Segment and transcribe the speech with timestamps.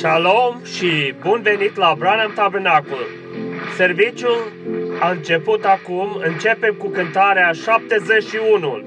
[0.00, 3.06] Shalom și bun venit la Branham Tabernacle.
[3.76, 4.52] Serviciul
[5.00, 8.82] a început acum, începem cu cântarea 71.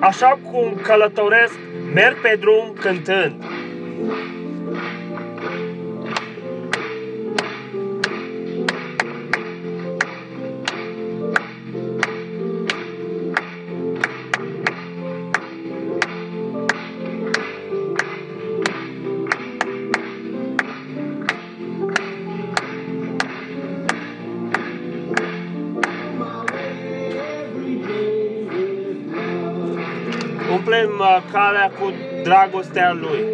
[0.00, 1.58] Așa cum călătoresc,
[1.94, 3.47] merg pe drum cântând.
[31.32, 31.92] Calea cu
[32.22, 33.24] dragostea Lui.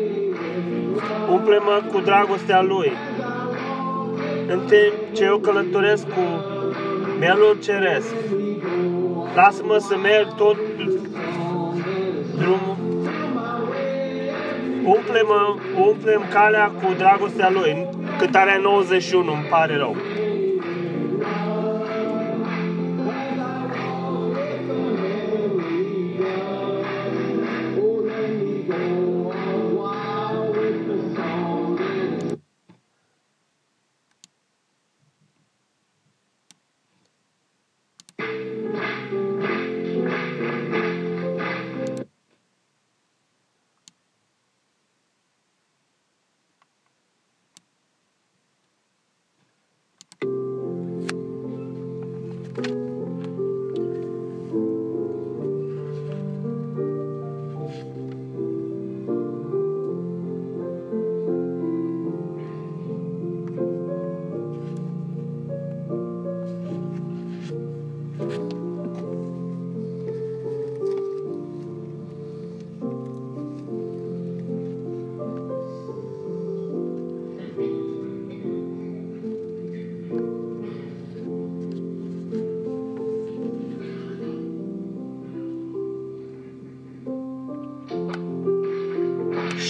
[1.30, 2.92] Umplem cu dragostea Lui.
[4.48, 6.44] În timp ce eu călătoresc cu
[7.18, 8.14] melul ceresc.
[9.34, 10.56] Lasă-mă să merg tot
[12.38, 12.76] drumul.
[14.84, 15.26] Umplem,
[15.76, 17.88] umplem calea cu dragostea Lui.
[18.18, 19.96] Cântarea 91, îmi pare rău.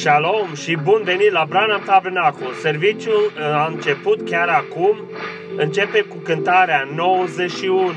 [0.05, 2.53] Shalom și bun venit la Branham Tabernacle.
[2.61, 4.97] Serviciul uh, a început chiar acum.
[5.57, 7.93] Începe cu cântarea 91.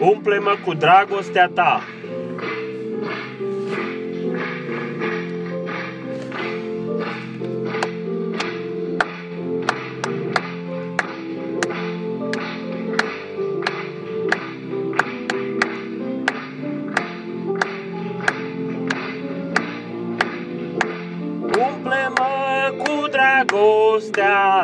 [0.00, 1.82] Umple-mă cu dragostea ta.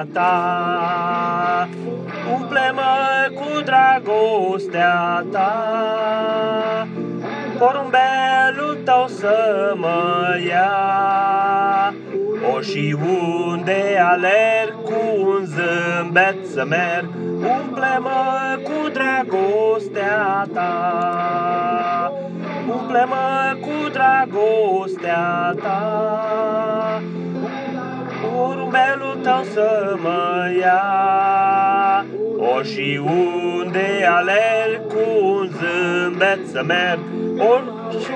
[0.03, 1.69] Dragostea ta.
[2.35, 6.87] Umple-mă cu dragostea ta.
[7.59, 10.71] Porumbelul tău să mă ia.
[12.57, 12.97] O și
[13.47, 17.09] unde alerg cu un zâmbet să merg,
[17.61, 22.13] Umple-mă cu dragostea ta.
[22.69, 27.03] Umple-mă cu dragostea ta.
[28.73, 32.05] Porumbelul tău să mă ia.
[32.37, 36.99] O și unde alerg cu un zâmbet să merg,
[37.39, 37.59] O
[37.99, 38.11] și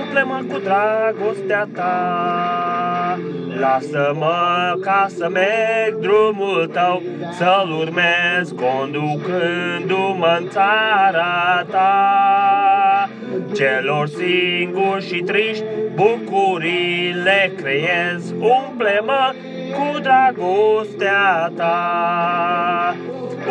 [0.00, 3.18] umple-mă cu dragostea ta.
[3.60, 7.02] Lasă-mă ca să merg drumul tău,
[7.32, 13.08] să-l urmez conducându-mă în țara ta.
[13.54, 15.64] Celor singuri și triști
[15.94, 19.34] bucurii le creez, umple-mă
[19.78, 22.94] cu dragostea ta.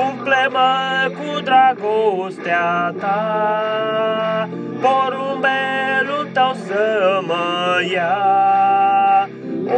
[0.10, 0.72] Umple-mă
[1.18, 4.50] cu dragostea ta,
[4.82, 8.18] porumbelul tău să mă ia.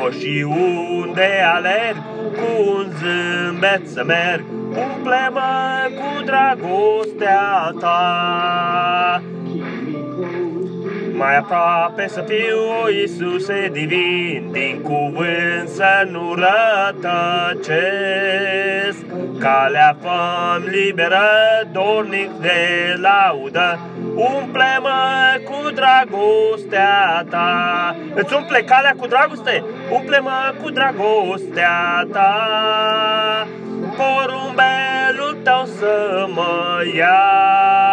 [0.04, 9.22] O și unde alerg, cu un zâmbet să merg, umple-mă cu dragostea ta.
[11.20, 17.76] Mai aproape să fiu, o Iisuse divin, din cuvânt să nu rătăcesc.
[19.40, 21.28] Calea făm liberă,
[21.72, 22.60] dornic de
[23.02, 23.80] laudă,
[24.16, 25.00] umple-mă
[25.44, 27.96] cu dragostea ta.
[28.14, 29.64] Îți umple calea cu dragoste?
[29.92, 33.48] Umple-mă cu dragostea ta.
[33.98, 37.89] Porumbelul tău să mă ia.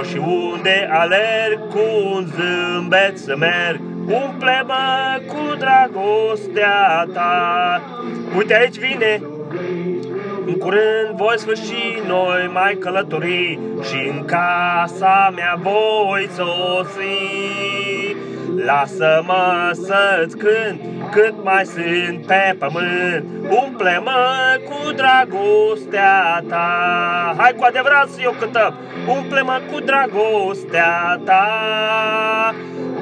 [0.00, 1.80] O și unde alerg cu
[2.12, 7.82] un zâmbet să merg, umple-mă cu dragostea ta.
[8.36, 9.22] Uite aici vine,
[10.46, 18.16] în curând voi sfârși noi mai călători și în casa mea voi sosi.
[18.64, 23.24] Lasă-mă să-ți cânt cât mai sunt pe pământ,
[23.64, 27.34] umple-mă cu dragostea ta.
[27.36, 28.74] Hai cu adevărat să eu cântăm,
[29.06, 31.46] umple-mă cu dragostea ta.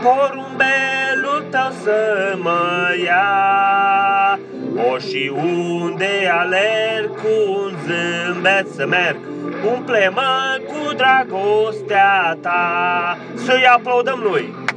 [0.03, 4.39] Porumbelul tău să mă ia,
[4.93, 9.19] o și unde alerg cu un zâmbet să merg,
[9.75, 13.19] umple-mă cu dragostea ta.
[13.35, 14.68] Să-i aplaudăm lui!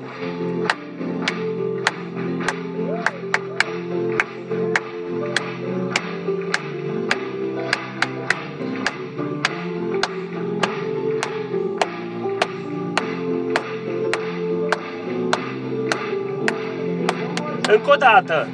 [17.74, 18.48] Încă o dată.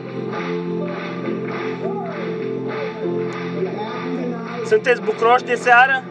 [4.65, 6.03] Sunteți bucuroși de seară?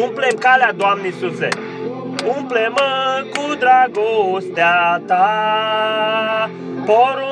[0.00, 1.48] Umplem calea, Doamne Iisuse!
[2.36, 6.50] Umple-mă cu dragostea Ta,
[6.86, 7.31] porumbelul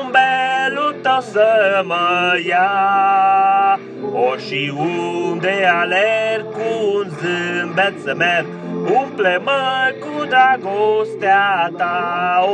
[1.21, 3.79] să mă ia.
[4.13, 8.45] O și unde alerg cu un zâmbet să merg,
[8.89, 12.45] Umple-mă cu dragostea ta.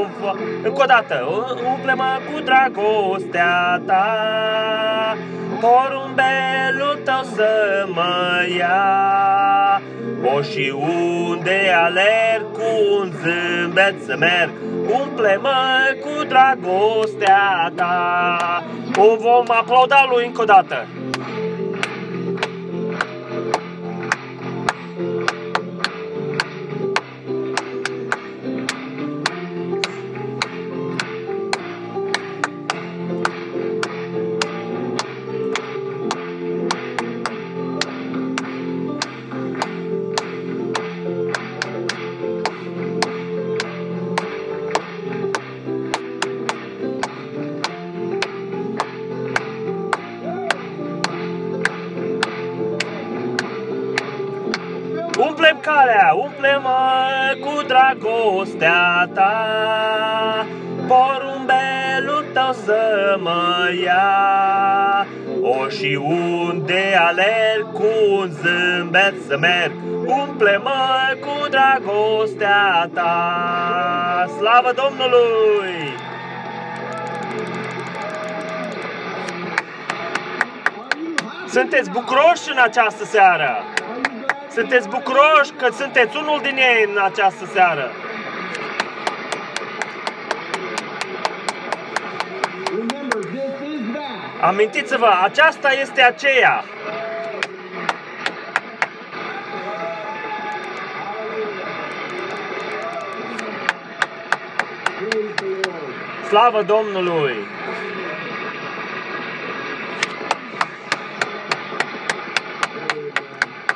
[0.64, 1.26] Încă o dată,
[1.74, 5.18] umple-mă cu dragostea ta.
[5.60, 9.82] Porumbelul tău să mă ia.
[10.36, 14.52] O și unde alerg cu un zâmbet să merg,
[15.02, 15.58] Umple-mă
[16.02, 18.64] cu dragostea ta.
[18.96, 20.88] O vom aplauda lui încă o dată.
[58.56, 60.46] Dragostea ta,
[60.88, 65.08] porumbelul tău să mă ia.
[65.42, 67.86] O și unde alerg cu
[68.18, 69.72] un zâmbet să merg,
[70.06, 74.26] umple-mă cu dragostea ta.
[74.38, 75.96] Slavă Domnului!
[81.50, 83.64] Sunteți bucuroși în această seară!
[84.52, 87.92] Sunteți bucuroși că sunteți unul din ei în această seară!
[94.48, 96.64] Amintiți-vă, aceasta este aceea.
[106.28, 107.34] Slavă Domnului!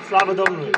[0.08, 0.70] Slavă Domnului!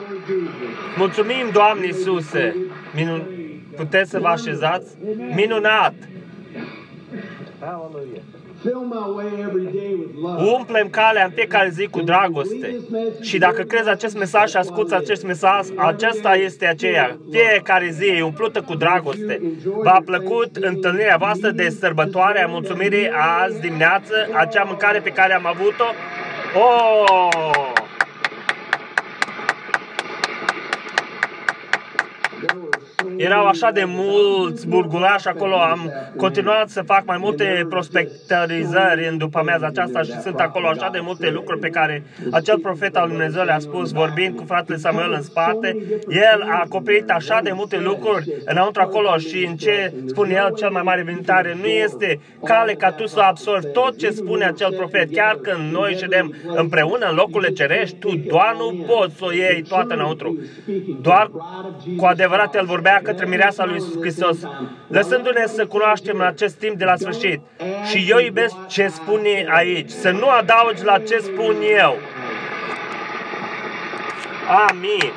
[0.98, 2.56] Mulțumim, Doamne Iisuse!
[2.96, 3.28] Minun...
[3.76, 4.96] Puteți să vă așezați?
[5.36, 5.94] Minunat!
[7.60, 8.22] Hallelujah!
[10.58, 12.78] Umplem calea în fiecare zi cu dragoste.
[13.22, 17.18] Și dacă crezi acest mesaj și asculți acest mesaj, acesta este aceea.
[17.32, 19.42] Fiecare zi e umplută cu dragoste.
[19.84, 23.10] V-a plăcut întâlnirea voastră de sărbătoare a mulțumirii
[23.44, 25.86] azi dimineață, acea mâncare pe care am avut-o?
[26.56, 27.73] Oh!
[33.18, 39.40] Erau așa de mulți burgulași acolo, am continuat să fac mai multe prospectărizări în după
[39.40, 43.44] amiaza aceasta și sunt acolo așa de multe lucruri pe care acel profet al Dumnezeu
[43.44, 45.78] le-a spus, vorbind cu fratele Samuel în spate.
[46.10, 50.70] El a acoperit așa de multe lucruri înăuntru acolo și în ce spune el cel
[50.70, 55.12] mai mare vintare, nu este cale ca tu să absorbi tot ce spune acel profet,
[55.12, 59.64] chiar când noi ședem împreună în locurile cerești, tu doar nu poți să o iei
[59.70, 60.38] toată înăuntru.
[61.02, 61.32] Doar
[61.98, 64.38] cu adevărat el vorbea către mireasa lui Iisus Hristos,
[64.88, 67.42] lăsându-ne să cunoaștem în acest timp de la sfârșit.
[67.90, 71.98] Și eu iubesc ce spune aici, să nu adaugi la ce spun eu.
[74.70, 75.12] Amin.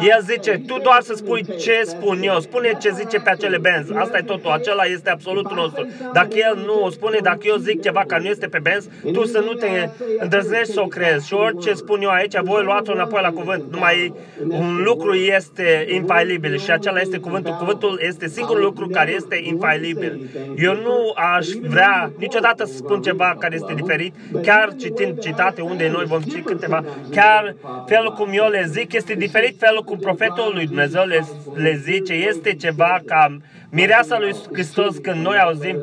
[0.00, 3.92] El zice, tu doar să spui ce spun eu, spune ce zice pe acele benzi.
[3.94, 5.86] Asta e totul, acela este absolutul nostru.
[6.12, 9.24] Dacă el nu o spune, dacă eu zic ceva care nu este pe benzi, tu
[9.24, 11.26] să nu te îndrăznești să o crezi.
[11.26, 13.64] Și orice spun eu aici, voi luați-o înapoi la cuvânt.
[13.70, 14.14] Numai
[14.48, 17.52] un lucru este infailibil și acela este cuvântul.
[17.52, 20.30] Cuvântul este singurul lucru care este infailibil.
[20.56, 25.88] Eu nu aș vrea niciodată să spun ceva care este diferit, chiar citind citate unde
[25.88, 27.54] noi vom citi câteva, chiar
[27.86, 32.12] felul cum eu le zic este diferit felul cum profetul lui Dumnezeu le, le zice,
[32.12, 33.36] este ceva ca
[33.70, 35.76] mireasa lui Hristos când noi auzim,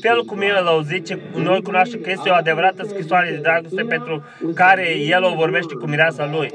[0.00, 4.24] felul cum El o zice, noi cunoaștem că este o adevărată scrisoare de dragoste pentru
[4.54, 6.50] care El o vorbește cu mireasa Lui.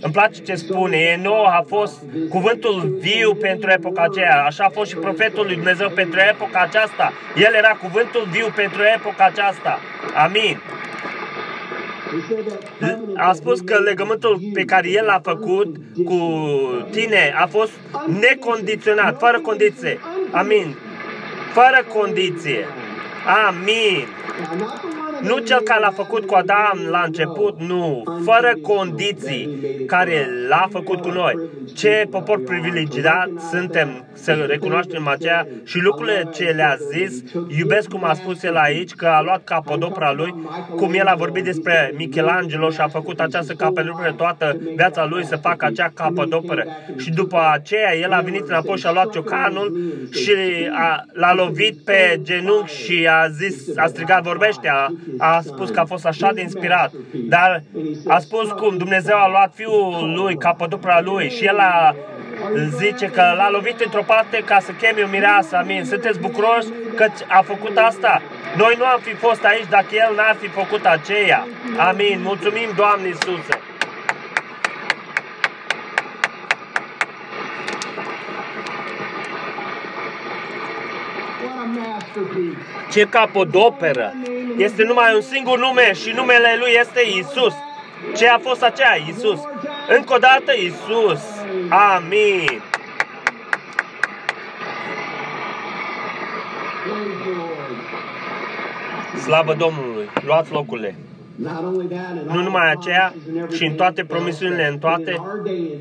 [0.00, 4.90] Îmi place ce spune, Eno a fost cuvântul viu pentru epoca aceea, așa a fost
[4.90, 7.12] și profetul lui Dumnezeu pentru epoca aceasta.
[7.36, 9.78] El era cuvântul viu pentru epoca aceasta.
[10.24, 10.60] Amin
[13.16, 16.20] a spus că legământul pe care el l-a făcut cu
[16.90, 17.72] tine a fost
[18.20, 19.98] necondiționat, fără condiție.
[20.30, 20.76] Amin.
[21.52, 22.66] Fără condiție.
[23.48, 24.06] Amin.
[25.20, 31.00] Nu cel care l-a făcut cu Adam la început, nu, fără condiții care l-a făcut
[31.00, 31.38] cu noi.
[31.74, 37.22] Ce popor privilegiat suntem să recunoaștem aceea și lucrurile ce le-a zis,
[37.58, 40.34] iubesc cum a spus el aici, că a luat capodopra lui,
[40.76, 45.36] cum el a vorbit despre Michelangelo și a făcut această capodopra toată viața lui să
[45.36, 46.66] facă acea capodoperă.
[46.96, 49.78] Și după aceea el a venit înapoi și a luat ciocanul
[50.10, 50.34] și
[50.72, 54.86] a, l-a lovit pe genunchi și a zis, a strigat, vorbește, a,
[55.18, 57.62] a spus că a fost așa de inspirat, dar
[58.08, 61.94] a spus cum Dumnezeu a luat fiul lui, capodupra lui și el a
[62.78, 65.84] zice că l-a lovit într-o parte ca să cheme o mireasă, amin.
[65.84, 68.22] Sunteți bucuroși că a făcut asta?
[68.56, 71.46] Noi nu am fi fost aici dacă El n-ar fi făcut aceea.
[71.78, 72.20] Amin.
[72.22, 73.65] Mulțumim, Doamne Iisuse.
[82.92, 84.12] Ce capodoperă!
[84.56, 87.54] Este numai un singur nume și numele lui este Isus.
[88.16, 88.94] Ce a fost aceea?
[89.08, 89.40] Isus.
[89.88, 91.22] Încă o dată Isus.
[91.68, 92.62] Amin.
[99.22, 100.08] Slavă Domnului!
[100.24, 100.94] Luați locurile!
[102.26, 103.14] Nu numai aceea,
[103.52, 105.22] și în toate promisiunile, în toate,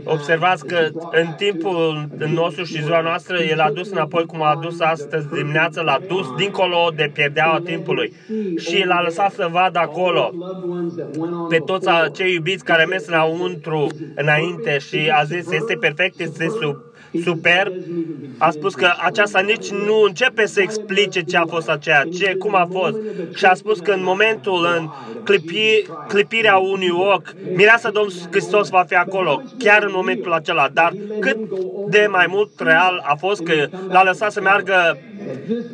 [0.03, 0.77] observați că
[1.11, 5.81] în timpul nostru și ziua noastră, El a dus înapoi cum a adus astăzi dimineață,
[5.81, 8.13] l-a dus dincolo de pierdeaua timpului
[8.57, 10.31] și l-a lăsat să vadă acolo
[11.49, 16.47] pe toți cei iubiți care au mers înăuntru înainte și a zis, este perfect, este
[16.61, 16.75] sub
[17.23, 17.73] superb,
[18.37, 22.55] a spus că aceasta nici nu începe să explice ce a fost aceea, ce, cum
[22.55, 22.95] a fost.
[23.35, 24.89] Și a spus că în momentul, în
[25.23, 30.69] clipi, clipirea unui ochi, mireasa Domnul Hristos va fi acolo, chiar în momentul acela.
[30.73, 31.37] Dar cât
[31.89, 34.97] de mai mult real a fost că l-a lăsat să meargă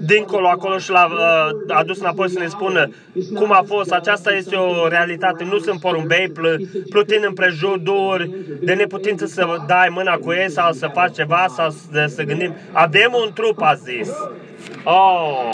[0.06, 2.90] dincolo acolo și l-a uh, adus înapoi să ne spună
[3.36, 3.92] cum a fost.
[3.92, 5.44] Aceasta este o realitate.
[5.44, 8.30] Nu sunt porumbei pl- plutind împrejururi
[8.62, 12.56] de neputință să dai mâna cu ei sau să faci ceva sau să, să gândim.
[12.72, 14.10] Avem un trup, a zis.
[14.84, 15.50] Oh!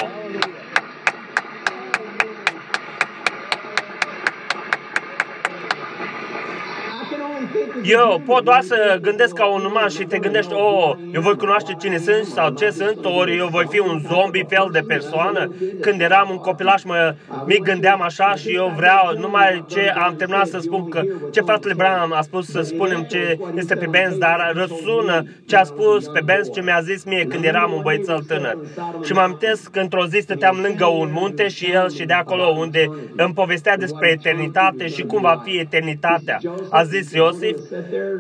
[7.84, 11.76] Eu pot doar să gândesc ca un uman și te gândești, oh, eu voi cunoaște
[11.80, 15.54] cine sunt sau ce sunt, ori eu voi fi un zombie fel de persoană.
[15.82, 20.48] Când eram un copilaș, mă mic gândeam așa și eu vreau, numai ce am terminat
[20.48, 21.02] să spun că,
[21.32, 25.64] ce fratele Branham a spus să spunem ce este pe Benz, dar răsună ce a
[25.64, 28.58] spus pe Benz, ce mi-a zis mie când eram un băiețel tânăr.
[29.04, 32.44] Și mă amintesc că într-o zi stăteam lângă un munte și el și de acolo
[32.44, 36.40] unde îmi povestea despre eternitate și cum va fi eternitatea.
[36.70, 37.58] A zis Iosif,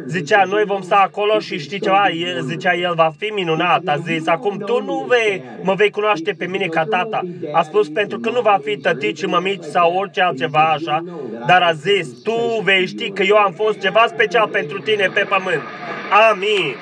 [0.05, 2.09] Zicea, noi vom sta acolo și știi ceva?
[2.09, 3.81] El, zicea, el va fi minunat.
[3.85, 7.21] A zis, acum tu nu vei, mă vei cunoaște pe mine ca tata.
[7.51, 11.03] A spus, pentru că nu va fi tătici, mămici sau orice altceva așa,
[11.47, 15.25] dar a zis, tu vei ști că eu am fost ceva special pentru tine pe
[15.29, 15.61] pământ.
[16.31, 16.75] Amin.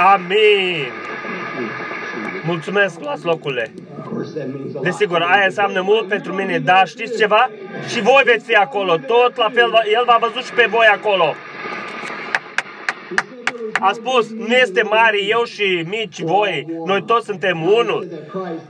[0.00, 0.92] Amin!
[2.44, 3.72] Mulțumesc, luați locurile.
[4.82, 7.50] Desigur, aia înseamnă mult pentru mine, dar știți ceva?
[7.88, 11.34] Și voi veți fi acolo, tot la fel, El v-a văzut și pe voi acolo
[13.80, 18.06] a spus, nu este mare eu și mici voi, noi toți suntem unul.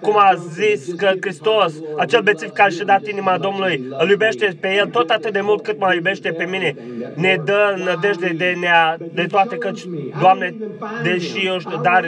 [0.00, 4.74] Cum a zis că Hristos, acel bețiv care și-a dat inima Domnului, îl iubește pe
[4.74, 6.74] El tot atât de mult cât mă iubește pe mine.
[7.14, 9.84] Ne dă nădejde de, nea, de toate căci,
[10.20, 10.54] Doamne,
[11.02, 12.04] deși eu știu, dar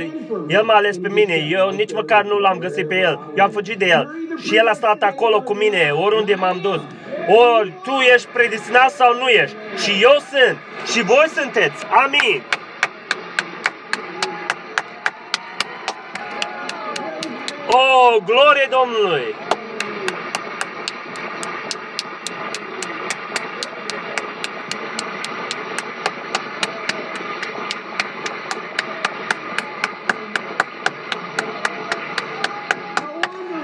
[0.48, 3.50] El m-a ales pe mine, eu nici măcar nu l-am găsit pe El, eu am
[3.50, 4.16] fugit de El.
[4.42, 6.80] Și El a stat acolo cu mine, oriunde m-am dus.
[7.28, 9.56] Ori tu ești predestinat sau nu ești.
[9.82, 10.58] Și eu sunt.
[10.92, 11.84] Și voi sunteți.
[12.04, 12.42] Amin.
[17.70, 19.34] Oh, glorie Domnului!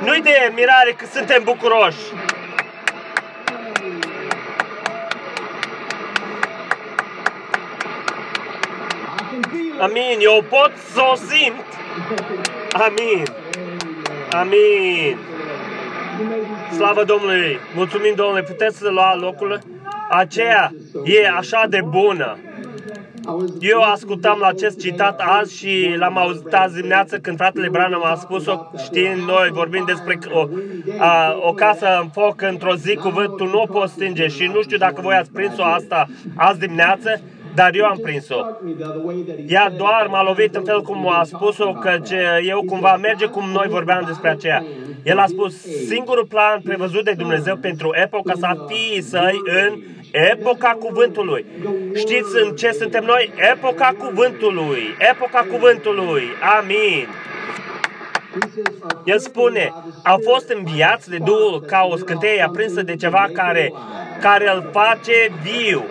[0.04, 1.96] Nu-i de mirare că suntem bucuroși.
[9.80, 10.18] Amin.
[10.20, 11.64] Eu pot să o simt.
[12.72, 13.47] Amin.
[14.33, 15.19] Amin.
[16.75, 17.59] Slavă Domnului!
[17.75, 18.43] Mulțumim Domnului!
[18.43, 19.59] Puteți să lua locul?
[20.11, 20.73] Aceea
[21.05, 22.38] e așa de bună.
[23.61, 28.14] Eu ascultam la acest citat azi și l-am auzit azi dimineață când fratele Branham a
[28.14, 30.49] spus-o, știind noi, vorbim despre o,
[30.99, 34.77] a, o casă în foc într-o zi, cuvântul nu o poți stinge și nu știu
[34.77, 37.21] dacă voi ați prins-o asta azi dimineață,
[37.54, 38.40] dar eu am prins-o.
[39.46, 41.98] Ea doar m-a lovit în fel cum a spus-o, că
[42.42, 44.64] eu cumva merge cum noi vorbeam despre aceea.
[45.02, 50.76] El a spus, singurul plan prevăzut de Dumnezeu pentru epoca sa fiii săi în epoca
[50.80, 51.46] cuvântului.
[51.94, 53.32] Știți în ce suntem noi?
[53.52, 54.82] Epoca cuvântului.
[55.11, 56.22] Epoca cuvântului.
[56.58, 57.08] Amin.
[59.04, 59.72] El spune,
[60.04, 63.72] au fost înviați de Duhul ca o scânteie aprinsă de ceva care,
[64.20, 65.84] care îl face viu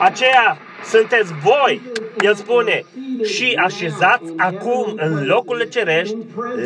[0.00, 1.80] aceea sunteți voi,
[2.20, 2.84] el spune,
[3.24, 6.16] și așezați acum în locurile cerești,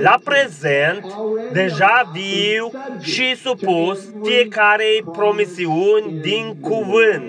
[0.02, 1.06] la prezent,
[1.52, 2.70] deja viu
[3.02, 7.22] și supus fiecare promisiuni din cuvânt.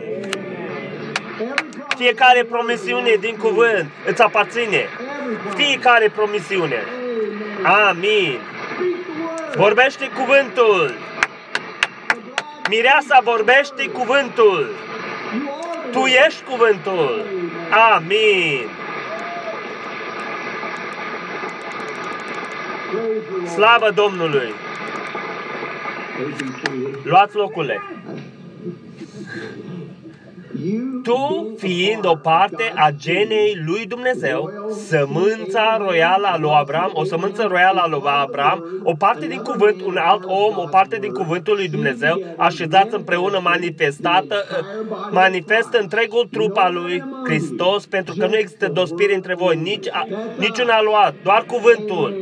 [1.98, 4.86] Fiecare promisiune din cuvânt îți aparține.
[5.56, 6.84] Fiecare promisiune.
[7.90, 8.40] Amin.
[9.56, 10.94] Vorbește cuvântul.
[12.70, 14.70] Mireasa vorbește cuvântul.
[15.96, 17.26] Tu ești cuvântul.
[17.96, 18.70] Amin.
[23.46, 24.54] Slavă Domnului!
[27.04, 27.95] Luați locurile!
[31.04, 34.52] Tu fiind o parte a genei lui Dumnezeu,
[34.88, 39.82] sămânța royală a lui Abraham, o sămânță royală a lui Abraham, o parte din cuvânt,
[39.82, 44.36] un alt om, o parte din cuvântul lui Dumnezeu, așezați împreună manifestată,
[45.12, 49.88] manifestă întregul trup al lui Hristos, pentru că nu există dospire între voi, nici,
[50.38, 52.14] niciun aluat, doar cuvântul.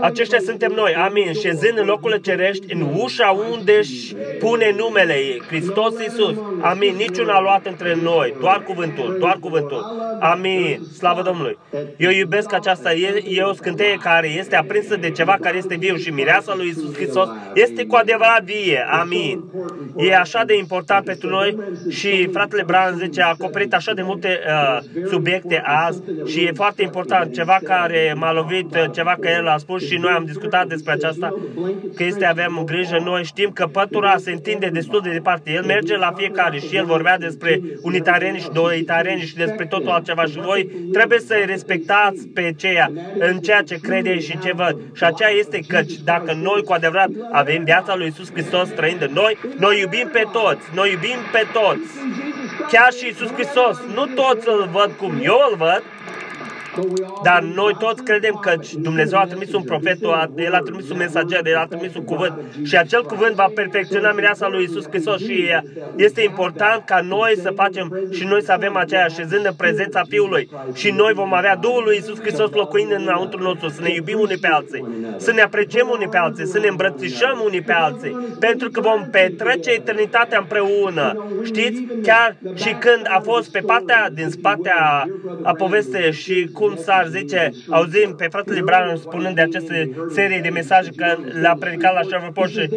[0.00, 5.42] Aceștia suntem noi, amin, șezând în locurile cerești, în ușa unde își pune numele ei,
[5.46, 9.84] Hristos Iisus, amin, niciun a luat între noi, doar cuvântul, doar cuvântul,
[10.20, 11.58] amin, slavă Domnului.
[11.96, 15.96] Eu iubesc aceasta, e, e o scânteie care este aprinsă de ceva care este viu
[15.96, 19.44] și mireasa lui Iisus Hristos este cu adevărat vie, amin.
[19.96, 24.40] E așa de important pentru noi și fratele Bran zice, a acoperit așa de multe
[24.46, 29.46] uh, subiecte azi și e foarte important, ceva care m-a lovit, uh, ceva că el
[29.46, 31.34] a spus și noi am discutat despre aceasta,
[31.94, 35.50] că este avem grijă, noi știm că pătura se întinde destul de departe.
[35.50, 40.24] El merge la fiecare și el vorbea despre unitarieni și doitarieni și despre totul altceva
[40.24, 44.78] și voi trebuie să respectați pe ceea în ceea ce crede și ce văd.
[44.94, 49.10] Și aceea este că dacă noi cu adevărat avem viața lui Isus Hristos trăind în
[49.12, 51.88] noi, noi iubim pe toți, noi iubim pe toți.
[52.72, 55.82] Chiar și Isus Hristos, nu toți îl văd cum eu îl văd,
[57.22, 60.02] dar noi toți credem că Dumnezeu a trimis un profet,
[60.36, 62.32] El a trimis un mesager, El a trimis un cuvânt
[62.64, 65.44] și acel cuvânt va perfecționa mireasa lui Isus Hristos și
[65.96, 70.50] este important ca noi să facem și noi să avem aceea șezând în prezența Fiului
[70.74, 74.36] și noi vom avea Duhul lui Isus Hristos locuind înăuntru nostru, să ne iubim unii
[74.36, 74.86] pe alții,
[75.16, 79.08] să ne apreciem unii pe alții, să ne îmbrățișăm unii pe alții, pentru că vom
[79.10, 81.26] petrece eternitatea împreună.
[81.44, 81.82] Știți?
[82.02, 85.04] Chiar și când a fost pe partea din spate a,
[85.42, 90.40] a poveste și cu cum s-ar zice, auzim pe fratele Branham spunând de aceste serie
[90.40, 92.70] de mesaje că le-a predicat la Shreveport și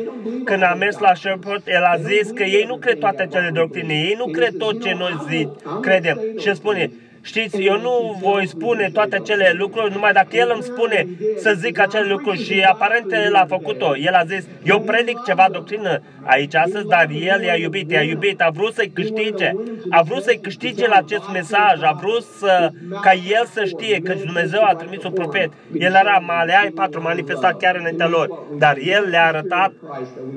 [0.43, 3.93] când a mers la Shreveport, el a zis că ei nu cred toate acele doctrine,
[3.93, 5.47] ei nu cred tot ce noi zi,
[5.81, 6.21] credem.
[6.39, 10.63] Și el spune, Știți, eu nu voi spune toate acele lucruri, numai dacă El îmi
[10.63, 13.97] spune să zic acele lucruri și aparent El a făcut-o.
[13.97, 18.41] El a zis, eu predic ceva doctrină aici astăzi, dar El i-a iubit, i-a iubit,
[18.41, 19.51] a vrut să-i câștige,
[19.89, 22.69] a vrut să-i câștige la acest mesaj, a vrut să,
[23.01, 25.49] ca El să știe că Dumnezeu a trimis un profet.
[25.73, 29.73] El era Maleai patru manifestat chiar înaintea lor, dar El le-a arătat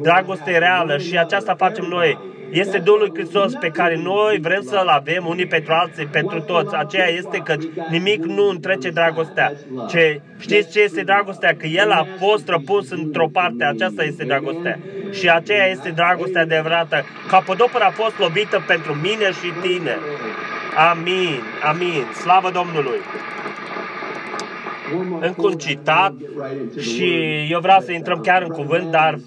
[0.00, 2.18] dragoste reală și aceasta facem noi
[2.52, 6.74] este Duhul Hristos pe care noi vrem să-L avem unii pentru alții, pentru toți.
[6.76, 7.55] Aceea este că
[7.90, 9.52] nimic nu întrece dragostea.
[9.88, 11.55] Ce, știți ce este dragostea?
[11.57, 13.64] Că El a fost răpus într-o parte.
[13.64, 14.78] Aceasta este dragostea.
[15.11, 17.05] Și aceea este dragostea adevărată.
[17.29, 19.99] Capodopăra a fost lovită pentru mine și tine.
[20.90, 22.05] Amin, amin.
[22.12, 23.01] Slavă Domnului!
[25.20, 26.14] Încă un citat
[26.81, 27.12] și
[27.50, 29.18] eu vreau să intrăm chiar în cuvânt, dar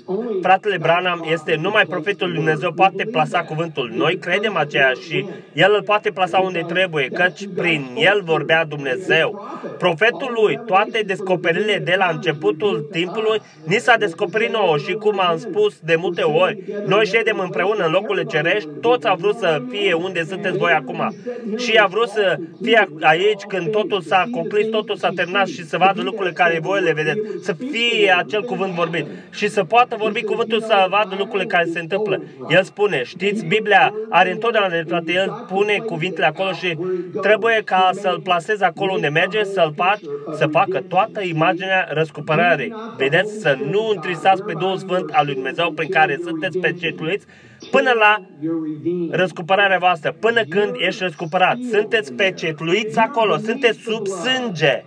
[0.41, 3.91] fratele Branham este numai profetul lui Dumnezeu poate plasa cuvântul.
[3.95, 9.47] Noi credem aceea și el îl poate plasa unde trebuie, căci prin el vorbea Dumnezeu.
[9.78, 15.38] Profetul lui, toate descoperirile de la începutul timpului, ni s-a descoperit nouă și cum am
[15.38, 19.93] spus de multe ori, noi ședem împreună în locurile cerești, toți au vrut să fie
[19.93, 21.15] unde sunteți voi acum.
[21.58, 25.78] Și a vrut să fie aici când totul s-a conclus, totul s-a terminat și să
[25.78, 30.22] vadă lucrurile care voi le vedeți, să fie acel cuvânt vorbit și să poată vorbi
[30.24, 32.24] cuvântul să vadă lucrurile care se întâmplă.
[32.50, 36.78] El spune, știți, Biblia are întotdeauna dreptate, el pune cuvintele acolo și
[37.22, 40.02] trebuie ca să-l plasezi acolo unde merge, să-l faci,
[40.38, 42.74] să facă toată imaginea răscumpărării.
[42.98, 47.26] Vedeți, să nu întristați pe Duhul Sfânt al lui Dumnezeu prin care sunteți pecetuiți
[47.76, 48.22] până la
[49.12, 51.58] răscumpărarea voastră, până când ești răscumpărat.
[51.72, 54.84] Sunteți pecetluiți acolo, sunteți sub sânge.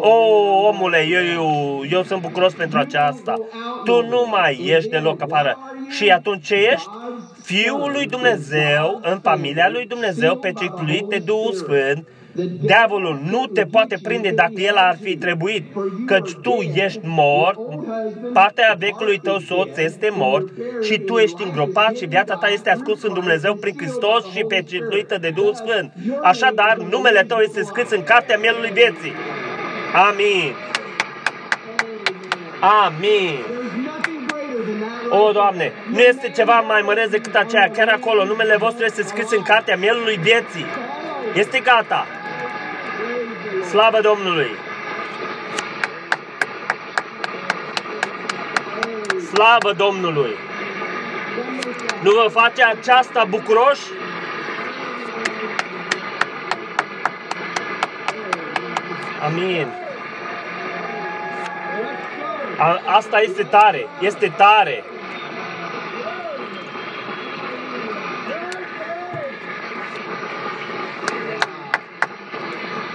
[0.00, 0.14] O,
[0.68, 3.34] omule, eu, eu, eu sunt bucuros pentru aceasta.
[3.84, 5.58] Tu nu mai ești deloc afară.
[5.88, 6.88] Și atunci ce ești?
[7.42, 12.06] Fiul lui Dumnezeu, în familia lui Dumnezeu, pecetluit de Duhul Sfânt,
[12.60, 15.64] Diavolul nu te poate prinde dacă el ar fi trebuit,
[16.06, 17.58] căci tu ești mort,
[18.32, 20.48] partea vecului tău soț este mort
[20.82, 24.62] și tu ești îngropat și viața ta este ascunsă în Dumnezeu prin Hristos și pe
[24.68, 25.92] cetuită de Duhul Sfânt.
[26.22, 29.12] Așadar, numele tău este scris în cartea mielului vieții.
[30.08, 30.54] Amin.
[32.84, 33.38] Amin.
[35.10, 37.70] O, Doamne, nu este ceva mai măreț decât aceea.
[37.70, 40.66] Chiar acolo, numele vostru este scris în cartea mielului vieții.
[41.34, 42.06] Este gata.
[43.68, 44.50] Slavă Domnului!
[49.32, 50.36] Slavă Domnului!
[52.02, 53.82] Nu vă face aceasta bucuroși?
[59.22, 59.66] Amin.
[62.58, 64.84] A, asta este tare, este tare.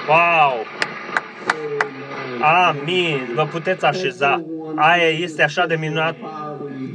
[0.08, 0.66] Wow!
[2.42, 3.32] Amin!
[3.36, 4.46] Vă puteți așeza.
[4.76, 6.16] Aia este așa de minunat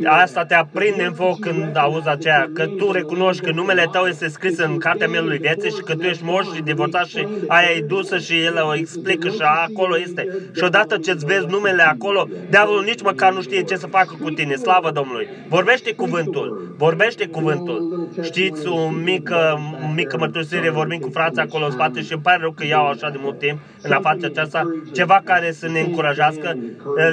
[0.05, 4.28] asta te aprinde în foc când auzi aceea, că tu recunoști că numele tău este
[4.28, 7.80] scris în cartea mielului vieții și că tu ești moș și divorțat și aia e
[7.80, 10.28] dusă și el o explică și acolo este.
[10.57, 14.16] Și odată ce îți vezi numele acolo, diavolul nici măcar nu știe ce să facă
[14.22, 14.55] cu tine.
[14.55, 15.28] Slavă Domnului!
[15.49, 16.74] Vorbește cuvântul!
[16.76, 18.09] Vorbește cuvântul!
[18.22, 22.38] Știți, o mică, o mică mărturisire, vorbim cu frații acolo în spate și îmi pare
[22.40, 24.62] rău că iau așa de mult timp în a face aceasta,
[24.93, 26.57] ceva care să ne încurajească.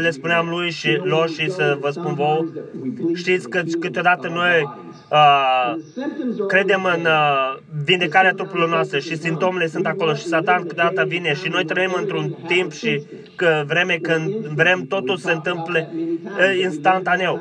[0.02, 2.46] Le spuneam lui și lor și să vă spun vouă,
[3.14, 4.70] Știți că câteodată noi
[5.12, 5.76] uh,
[6.48, 11.50] credem în uh, vindecarea trupurilor noastre și simptomele sunt acolo și Satan câteodată vine și
[11.50, 13.04] noi trăim într-un timp și
[13.36, 17.40] că vreme când vrem totul se întâmple uh, instantaneu.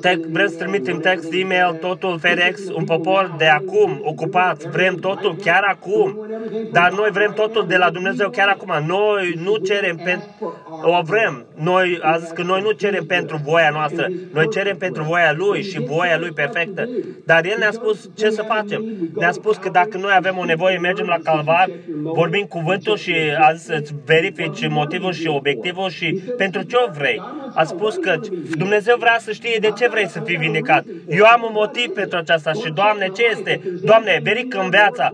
[0.00, 5.36] Te, vrem să trimitem text, e-mail, totul, FedEx, un popor de acum, ocupat, vrem totul
[5.36, 6.26] chiar acum,
[6.72, 8.86] dar noi vrem totul de la Dumnezeu chiar acum.
[8.86, 13.70] Noi nu cerem pentru, o vrem, noi, a zis că noi nu cerem pentru voia
[13.70, 16.88] noastră, noi cerem pentru voia Lui și voia Lui perfectă.
[17.24, 18.80] Dar El ne-a spus ce să facem.
[19.16, 21.70] Ne-a spus că dacă noi avem o nevoie, mergem la calvar,
[22.02, 27.22] vorbim cuvântul și a zis să-ți verifici motivul și obiectivul și pentru ce o vrei.
[27.54, 28.20] A spus că
[28.56, 30.84] Dumnezeu vrea să știe de ce vrei să fii vindecat.
[31.08, 33.60] Eu am un motiv pentru aceasta și, Doamne, ce este?
[33.82, 35.12] Doamne, verifică în viața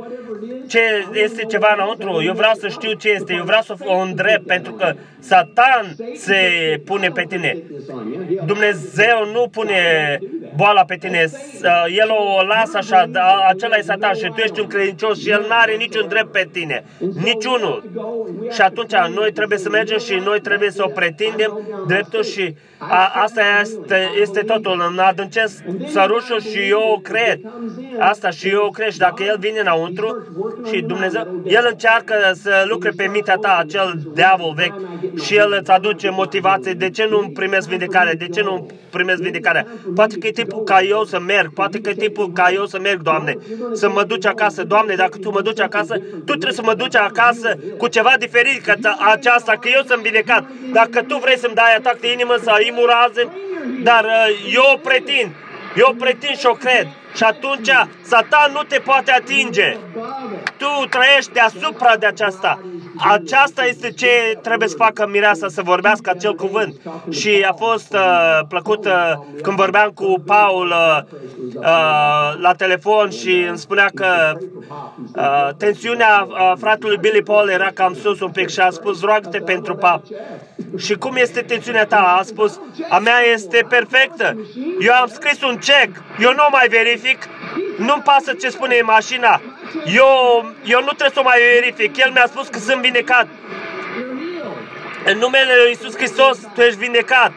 [0.69, 0.81] ce
[1.13, 4.73] este ceva înăuntru, eu vreau să știu ce este, eu vreau să o îndrept, pentru
[4.73, 6.37] că Satan se
[6.85, 7.57] pune pe tine.
[8.47, 10.19] Dumnezeu nu pune
[10.57, 11.31] boala pe tine,
[11.97, 13.11] El o lasă așa,
[13.49, 16.49] acela e Satan și tu ești un credincios și El nu are niciun drept pe
[16.53, 17.85] tine, niciunul.
[18.51, 23.11] Și atunci noi trebuie să mergem și noi trebuie să o pretindem dreptul și a,
[23.15, 24.89] asta este, este totul.
[24.91, 27.41] În adâncesc sărușul și eu o cred.
[27.99, 28.91] Asta și eu o cred.
[28.91, 30.27] Și dacă El vine înăuntru
[30.73, 35.71] și Dumnezeu, El încearcă să lucre pe mintea ta, acel diavol vechi, și El îți
[35.71, 36.73] aduce motivație.
[36.73, 38.15] De ce nu primesc vindecare?
[38.15, 39.67] De ce nu primesc vindecarea?
[39.95, 41.53] Poate că e timpul ca eu să merg.
[41.53, 43.37] Poate că e timpul ca eu să merg, Doamne.
[43.73, 44.65] Să mă duci acasă.
[44.65, 48.65] Doamne, dacă Tu mă duci acasă, Tu trebuie să mă duci acasă cu ceva diferit
[48.65, 50.45] ca aceasta, că eu sunt vindecat.
[50.73, 53.29] Dacă Tu vrei să-mi dai atac de inimă să imuraze,
[53.83, 55.31] dar uh, eu o pretind.
[55.77, 56.87] Eu pretind și o cred.
[57.15, 57.71] Și atunci
[58.03, 59.77] Satan nu te poate atinge.
[60.57, 62.61] Tu trăiești deasupra de aceasta.
[63.09, 66.81] Aceasta este ce trebuie să facă mireasa, să vorbească acel cuvânt.
[67.11, 71.19] Și a fost uh, plăcut uh, când vorbeam cu Paul uh,
[71.55, 74.39] uh, la telefon și îmi spunea că
[75.17, 79.39] uh, tensiunea uh, fratelui Billy Paul era cam sus un pic și a spus roagă-te
[79.39, 80.03] pentru pap.
[80.77, 82.17] Și cum este tensiunea ta?
[82.19, 84.37] A spus, a mea este perfectă.
[84.81, 87.19] Eu am scris un check, eu nu mai verific,
[87.79, 89.41] nu-mi pasă ce spune mașina.
[89.95, 90.11] Eu,
[90.65, 91.97] eu nu trebuie să o mai verific.
[91.97, 93.27] El mi-a spus că sunt vindecat.
[95.05, 97.33] În numele Lui Iisus Hristos, tu ești vindecat.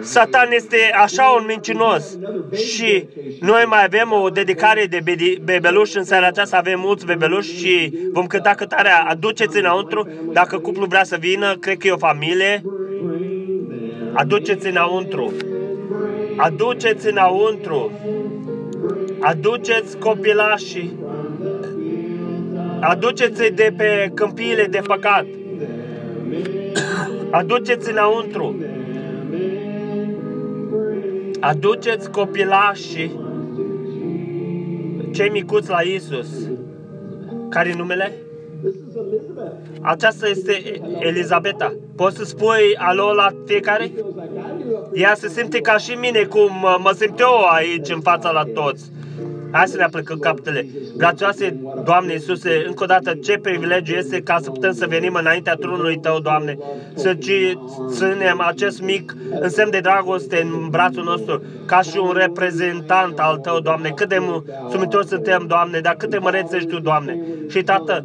[0.00, 2.18] Satan este așa un mincinos
[2.52, 3.08] și
[3.40, 5.00] noi mai avem o dedicare de
[5.42, 10.86] bebeluși în seara aceasta, avem mulți bebeluși și vom cânta cântarea Aduceți înăuntru, dacă cuplul
[10.86, 12.62] vrea să vină, cred că e o familie,
[14.12, 15.32] aduceți înăuntru,
[16.36, 17.92] aduceți înăuntru,
[19.20, 20.98] aduceți copilașii,
[22.80, 25.26] aduceți-i de pe câmpiile de păcat,
[27.30, 28.56] Aduceți înăuntru.
[31.40, 33.20] Aduceți copilașii
[35.12, 36.28] cei micuți la Isus.
[37.48, 38.12] Care numele?
[39.80, 41.74] Aceasta este Elizabeta.
[41.96, 43.90] Poți să spui alo la fiecare?
[44.92, 48.90] Ea se simte ca și mine, cum mă simt eu aici în fața la toți.
[49.52, 50.66] Hai să ne aplicăm capetele.
[50.96, 55.54] Grațioase, Doamne Iisuse, încă o dată, ce privilegiu este ca să putem să venim înaintea
[55.54, 56.58] trunului Tău, Doamne,
[56.94, 57.14] să
[57.88, 63.60] ținem acest mic însemn de dragoste în brațul nostru, ca și un reprezentant al Tău,
[63.60, 63.92] Doamne.
[63.96, 64.18] Cât de
[64.70, 67.18] sumitori suntem, Doamne, dar cât de măreți ești Tu, Doamne.
[67.48, 68.04] Și, Tată,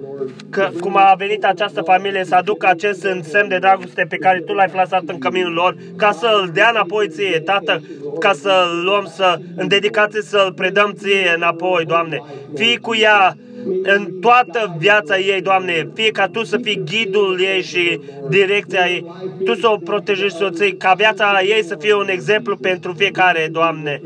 [0.49, 4.53] că, cum a venit această familie să aducă acest însemn de dragoste pe care Tu
[4.53, 7.81] l-ai plasat în căminul lor, ca să-l dea înapoi Ție, Tată,
[8.19, 12.21] ca să-l luăm, să, în dedicație să-l predăm Ție, înapoi, Doamne.
[12.55, 13.35] Fii cu ea
[13.83, 19.05] în toată viața ei, Doamne, fie ca Tu să fii ghidul ei și direcția ei,
[19.45, 24.01] Tu să o protejezi soții, ca viața ei să fie un exemplu pentru fiecare, Doamne.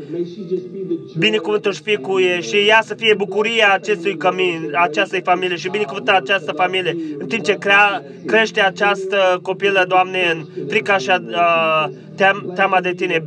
[1.18, 5.68] Binecuvântul și fie cu ei și ea să fie bucuria acestui cămin, acestei familie și
[5.68, 11.22] binecuvântă această familie, în timp ce crea, crește această copilă, Doamne, în frica și a,
[11.34, 11.90] a
[12.20, 13.24] team, teama de Tine.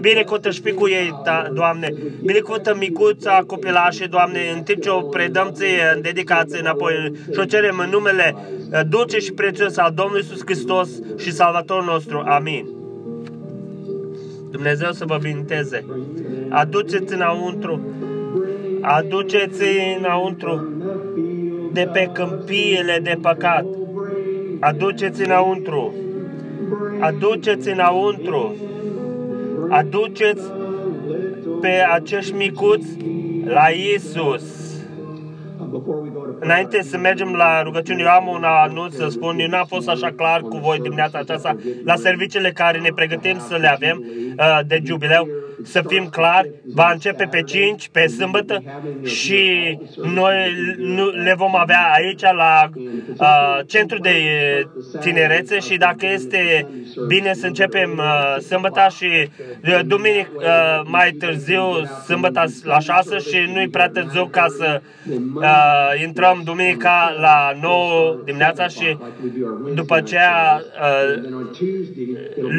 [0.00, 1.92] Binecuvântă și cu ei, da, Doamne.
[2.22, 7.44] Binecuvântă micuța copilașă, Doamne, în timp ce o predăm Ție în dedicație înapoi și o
[7.44, 10.88] cerem în numele uh, dulce și prețios al Domnului Iisus Hristos
[11.18, 12.22] și Salvatorul nostru.
[12.26, 12.66] Amin.
[14.50, 15.84] Dumnezeu să vă binteze.
[16.48, 17.80] Aduceți înăuntru,
[18.80, 19.62] aduceți
[19.98, 20.72] înăuntru
[21.72, 23.64] de pe câmpiile de păcat.
[24.60, 25.94] Aduceți înăuntru,
[27.02, 28.56] aduceți înăuntru,
[29.68, 30.42] aduceți
[31.60, 32.96] pe acești micuți
[33.44, 34.42] la Isus.
[36.40, 40.12] Înainte să mergem la rugăciune, eu am un anunț să spun, eu n-am fost așa
[40.16, 44.04] clar cu voi dimineața aceasta la serviciile care ne pregătim să le avem
[44.38, 45.28] uh, de jubileu
[45.62, 48.62] să fim clari, va începe pe 5, pe sâmbătă
[49.04, 49.42] și
[50.02, 50.54] noi
[51.24, 52.70] le vom avea aici la
[53.18, 54.12] uh, centru de
[55.00, 56.68] tinerețe și dacă este
[57.06, 59.28] bine să începem uh, sâmbătă și
[59.64, 61.62] uh, duminică uh, mai târziu,
[62.04, 64.80] sâmbătă la 6 și nu-i prea târziu ca să
[65.34, 68.96] uh, intrăm duminica la 9 dimineața și
[69.74, 71.22] după aceea uh,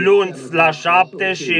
[0.03, 1.55] lunți la 7 și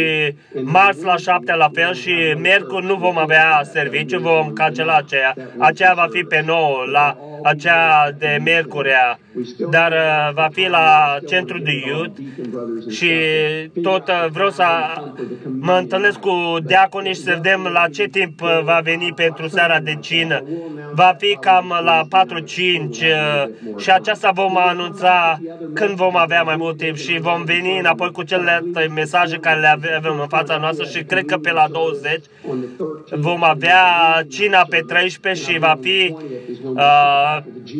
[0.64, 5.36] marți la 7 șaptea la fel și miercuri nu vom avea serviciu, vom cancela aceea.
[5.58, 9.20] Aceea va fi pe nou, la aceea de miercurea,
[9.70, 12.20] dar uh, va fi la centru de youth
[12.90, 13.10] și
[13.82, 14.66] tot uh, vreau să
[15.60, 19.80] mă întâlnesc cu diaconii și să vedem la ce timp uh, va veni pentru seara
[19.80, 20.44] de cină.
[20.94, 22.44] Va fi cam la 4-5
[23.78, 25.40] și aceasta vom anunța
[25.74, 29.68] când vom avea mai mult timp și vom veni înapoi cu celelalte mesaje care le
[29.96, 32.22] avem în fața noastră și cred că pe la 20
[33.12, 33.82] vom avea
[34.30, 36.16] cina pe 13 și va fi
[36.74, 37.33] uh,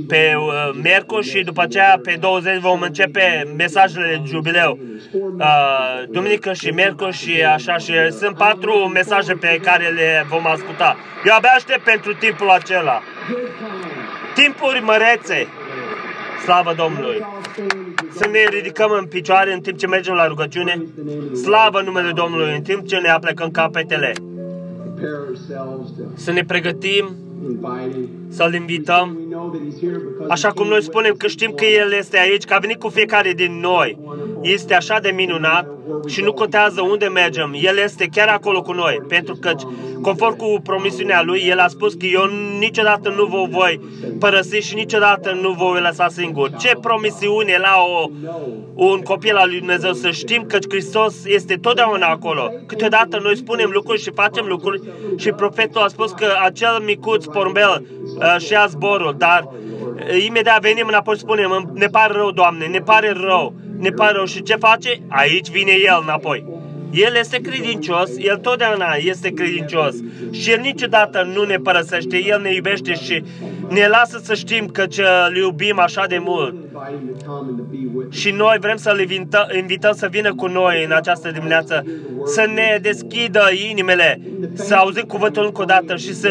[0.08, 4.80] pe uh, miercuri și după aceea pe 20 vom începe mesajele de jubileu.
[5.38, 10.98] Uh, duminică și miercuri și așa și sunt patru mesaje pe care le vom asculta.
[11.26, 13.02] Eu abia aștept pentru timpul acela.
[14.34, 15.48] Timpuri mărețe.
[16.44, 17.26] Slavă Domnului!
[18.12, 20.86] Să ne ridicăm în picioare în timp ce mergem la rugăciune.
[21.44, 24.14] Slavă numele Domnului în timp ce ne aplecăm capetele.
[26.16, 27.16] Să ne pregătim
[28.30, 29.18] să-L invităm,
[30.28, 33.34] așa cum noi spunem că știm că El este aici, că a venit cu fiecare
[33.34, 33.98] din noi.
[34.44, 35.68] Este așa de minunat
[36.08, 39.52] și nu contează unde mergem, El este chiar acolo cu noi, pentru că,
[40.02, 42.30] conform cu promisiunea Lui, El a spus că eu
[42.60, 43.80] niciodată nu vă voi
[44.20, 46.52] părăsi și niciodată nu vă voi lăsa singur.
[46.60, 48.10] Ce promisiune la o,
[48.74, 52.52] un copil al lui Dumnezeu să știm că Hristos este totdeauna acolo.
[52.68, 54.82] Câteodată noi spunem lucruri și facem lucruri
[55.16, 57.86] și profetul a spus că acel micuț porumbel
[58.18, 62.66] uh, și ia zborul, dar uh, imediat venim înapoi și spunem, ne pare rău, Doamne,
[62.66, 63.54] ne pare rău,
[63.84, 64.26] ne pare rău.
[64.26, 64.90] Și ce face?
[65.08, 66.46] Aici vine El înapoi.
[66.92, 69.96] El este credincios, El totdeauna este credincios
[70.32, 73.24] și El niciodată nu ne părăsește, El ne iubește și
[73.70, 76.56] ne lasă să știm că ce îl iubim așa de mult.
[78.10, 81.84] Și noi vrem să-L invităm, invităm să vină cu noi în această dimineață,
[82.26, 84.22] să ne deschidă inimile,
[84.54, 86.30] să auzim cuvântul încă o dată și să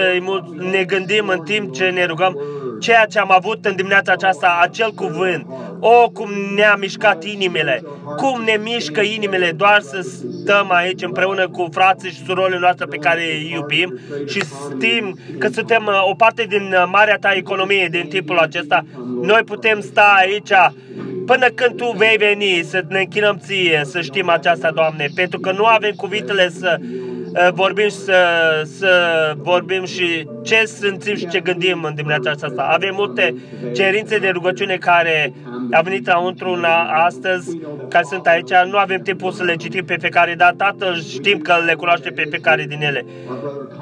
[0.71, 2.41] ne gândim în timp ce ne rugăm
[2.83, 5.47] ceea ce am avut în dimineața aceasta, acel cuvânt.
[5.81, 7.83] O, cum ne-a mișcat inimile,
[8.17, 10.01] cum ne mișcă inimile doar să
[10.43, 15.49] stăm aici împreună cu frații și surorile noastre pe care îi iubim și știm că
[15.49, 18.85] suntem uh, o parte din uh, marea ta economie din timpul acesta.
[19.23, 20.53] Noi putem sta aici
[21.27, 25.53] până când Tu vei veni să ne închinăm Ție, să știm aceasta, Doamne, pentru că
[25.53, 27.22] nu avem cuvintele să uh,
[27.55, 28.15] vorbim și să,
[28.65, 28.93] să
[29.37, 32.63] vorbim și ce simțim și ce gândim în dimineața aceasta.
[32.63, 33.35] Avem multe
[33.75, 35.33] cerințe de rugăciune care
[35.71, 36.61] a venit înăuntru
[37.07, 37.59] astăzi,
[37.89, 38.51] care sunt aici.
[38.71, 42.27] Nu avem timpul să le citim pe fiecare, dar Tatăl știm că le cunoaște pe
[42.31, 43.05] fiecare din ele.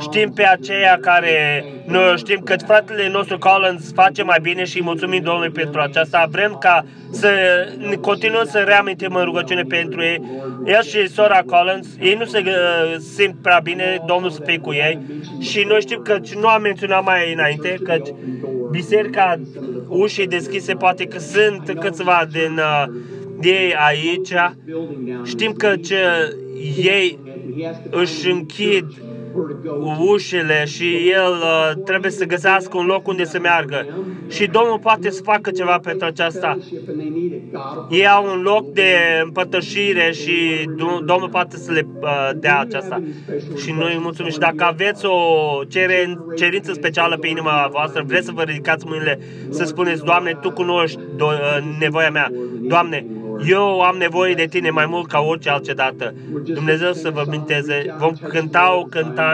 [0.01, 5.23] Știm pe aceia care noi știm că fratele nostru Collins face mai bine și mulțumim
[5.23, 6.29] Domnului pentru aceasta.
[6.31, 7.31] Vrem ca să
[8.01, 10.23] continuăm să reamintim în rugăciune pentru ei.
[10.65, 14.73] El și sora Collins, ei nu se uh, simt prea bine, Domnul să fie cu
[14.73, 14.99] ei.
[15.41, 17.97] Și noi știm că nu am menționat mai înainte, că
[18.71, 19.41] biserica
[19.89, 22.85] ușii deschise poate că sunt câțiva din uh,
[23.43, 24.33] ei aici.
[25.25, 25.97] Știm că ce
[26.77, 27.19] ei
[27.91, 28.85] își închid
[29.99, 33.87] ușile și el uh, trebuie să găsească un loc unde să meargă.
[34.29, 36.59] Și Domnul poate să facă ceva pentru aceasta.
[37.91, 40.69] Ei au un loc de împărtășire și
[41.05, 43.03] Domnul poate să le uh, dea aceasta.
[43.57, 44.31] Și noi mulțumim.
[44.31, 45.19] Și dacă aveți o
[46.37, 49.19] cerință specială pe inima voastră, vreți să vă ridicați mâinile,
[49.51, 52.31] să spuneți, Doamne, Tu cunoști uh, nevoia mea.
[52.61, 53.07] Doamne,
[53.49, 56.15] Eu am nevoie de tine mai mult ca orice altă dată.
[56.45, 57.95] Dumnezeu să vă minteze.
[57.99, 59.30] Vom cânta o cântare.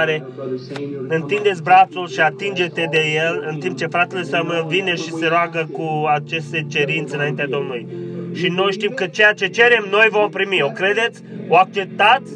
[1.08, 5.68] Întindeți brațul și atinge-te de el în timp ce fratele Samuel vine și se roagă
[5.72, 7.86] cu aceste cerințe înaintea Domnului.
[8.32, 10.62] Și noi știm că ceea ce cerem, noi vom primi.
[10.62, 11.22] O credeți?
[11.48, 12.32] O acceptați?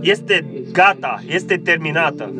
[0.00, 2.32] Este gata, este terminată.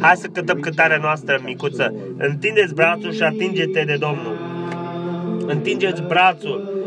[0.00, 1.94] Hai să cântăm cântarea noastră micuță.
[2.18, 4.38] Întindeți brațul și atinge-te de Domnul.
[5.46, 6.82] Întingeți brațul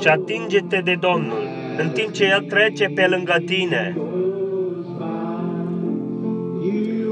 [0.00, 3.96] și atinge-te de Domnul în timp ce El trece pe lângă tine.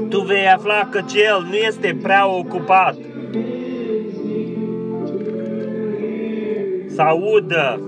[0.09, 2.95] Tu vei afla că El nu este prea ocupat
[6.87, 7.81] să audă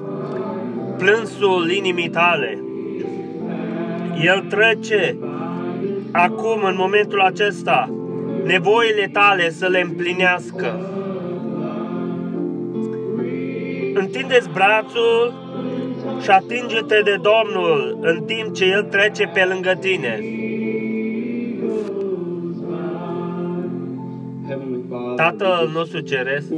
[0.97, 2.63] plânsul inimii tale.
[4.21, 5.17] El trece
[6.11, 7.89] acum, în momentul acesta,
[8.43, 10.79] nevoile tale să le împlinească.
[13.93, 15.33] Întindeți brațul
[16.21, 20.19] și atinge-te de Domnul în timp ce El trece pe lângă tine.
[25.15, 26.49] Tatăl nostru Ceresc,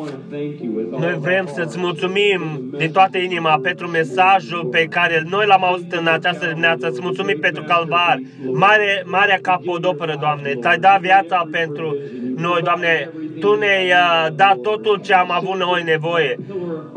[1.00, 2.42] noi vrem să-ți mulțumim
[2.78, 6.88] din toată inima pentru mesajul pe care noi l-am auzit în această dimineață.
[6.88, 8.20] Îți mulțumim pentru calvar,
[8.52, 10.54] mare, marea capodoperă, Doamne.
[10.54, 11.98] Te-ai dat viața pentru
[12.36, 13.10] noi, Doamne.
[13.40, 16.38] Tu ne-ai uh, dat totul ce am avut noi nevoie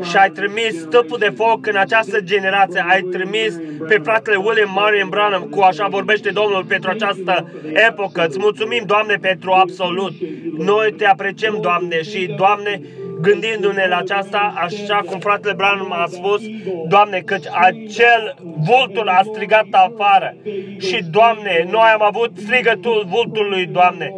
[0.03, 2.85] și ai trimis stăpul de foc în această generație.
[2.89, 7.51] Ai trimis pe fratele William Marion Branham cu așa vorbește Domnul pentru această
[7.87, 8.25] epocă.
[8.25, 10.13] Îți mulțumim, Doamne, pentru absolut.
[10.57, 12.81] Noi te apreciem, Doamne, și, Doamne,
[13.21, 16.41] gândindu-ne la aceasta, așa cum fratele Branham a spus,
[16.87, 20.35] Doamne, căci acel vultul a strigat afară.
[20.77, 24.13] Și, Doamne, noi am avut strigătul vultului, Doamne.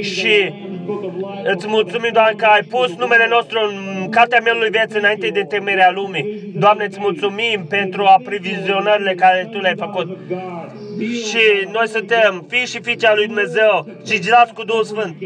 [0.00, 0.52] Și
[1.44, 5.90] îți mulțumim, Doamne, că ai pus numele nostru în cartea mielului vieții înainte de temerea
[5.90, 6.52] lumii.
[6.54, 10.18] Doamne, îți mulțumim pentru aprevizionările care Tu le-ai făcut
[11.04, 15.16] și noi suntem fii și fiice lui Dumnezeu și gilați cu Duhul Sfânt.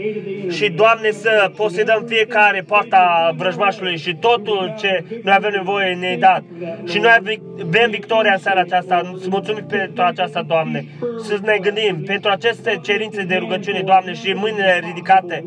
[0.50, 6.42] Și, Doamne, să posedăm fiecare poarta vrăjmașului și totul ce noi avem nevoie ne dat.
[6.90, 9.00] Și noi avem victoria în seara aceasta.
[9.20, 10.84] Să mulțumim pentru aceasta, Doamne.
[11.22, 15.44] Să ne gândim pentru aceste cerințe de rugăciune, Doamne, și mâinile ridicate.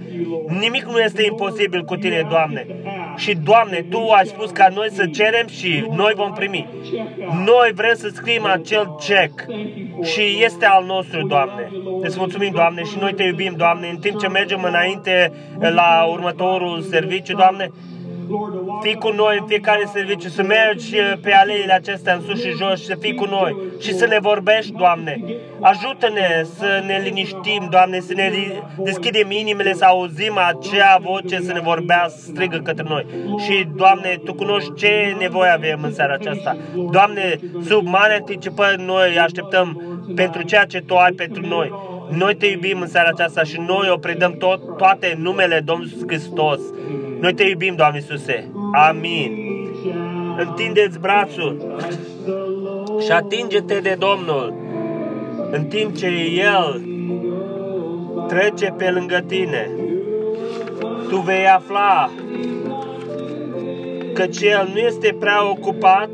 [0.59, 2.65] Nimic nu este imposibil cu Tine, Doamne.
[3.17, 6.69] Și, Doamne, Tu ai spus ca noi să cerem și noi vom primi.
[7.45, 9.45] Noi vrem să scriem acel check
[10.13, 11.71] și este al nostru, Doamne.
[12.01, 16.81] Îți mulțumim, Doamne, și noi te iubim, Doamne, în timp ce mergem înainte la următorul
[16.81, 17.71] serviciu, Doamne,
[18.81, 22.79] Fii cu noi în fiecare serviciu, să mergi pe aleile acestea în sus și jos
[22.79, 25.23] și să fii cu noi și să ne vorbești, Doamne.
[25.59, 28.31] Ajută-ne să ne liniștim, Doamne, să ne
[28.77, 33.05] deschidem inimile, să auzim acea voce să ne vorbească, strigă către noi.
[33.45, 36.57] Și, Doamne, Tu cunoști ce nevoie avem în seara aceasta.
[36.91, 41.71] Doamne, sub mare anticipări noi așteptăm pentru ceea ce Tu ai pentru noi.
[42.09, 46.59] Noi te iubim în seara aceasta și noi o predăm tot, toate numele Domnului Hristos.
[47.19, 48.51] Noi te iubim, Doamne Iisuse.
[48.73, 49.37] Amin.
[50.37, 51.75] Întindeți brațul
[53.05, 54.53] și atinge-te de Domnul
[55.51, 56.81] în timp ce El
[58.27, 59.69] trece pe lângă tine.
[61.09, 62.09] Tu vei afla
[64.13, 66.09] că El nu este prea ocupat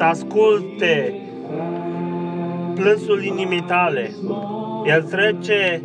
[0.00, 1.14] să asculte
[2.74, 4.10] plânsul inimii tale.
[4.86, 5.82] El trece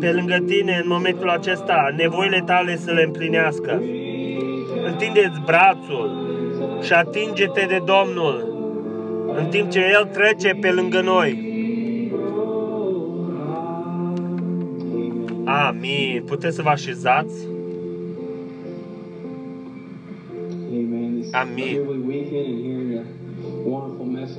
[0.00, 3.82] pe lângă tine în momentul acesta, nevoile tale să le împlinească.
[4.86, 6.10] Întindeți brațul
[6.82, 8.46] și atinge-te de Domnul
[9.36, 11.50] în timp ce El trece pe lângă noi.
[15.44, 16.22] Amin.
[16.26, 17.51] Puteți să vă așezați?
[21.32, 21.80] Amin.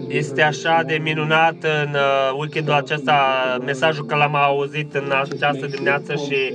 [0.07, 3.17] Este așa de minunat în uh, weekendul acesta
[3.65, 6.53] mesajul că l-am auzit în această dimineață și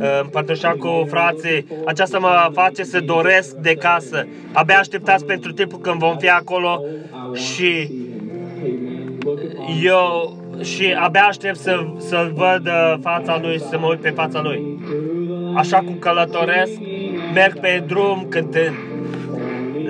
[0.00, 1.66] uh, împărtășa cu frații.
[1.84, 4.26] Aceasta mă face să doresc de casă.
[4.52, 6.82] Abia așteptați pentru timpul când vom fi acolo
[7.32, 7.90] și
[9.82, 14.42] eu și abia aștept să, să văd uh, fața lui, să mă uit pe fața
[14.42, 14.78] lui.
[15.54, 16.72] Așa cum călătoresc,
[17.34, 18.74] merg pe drum cântând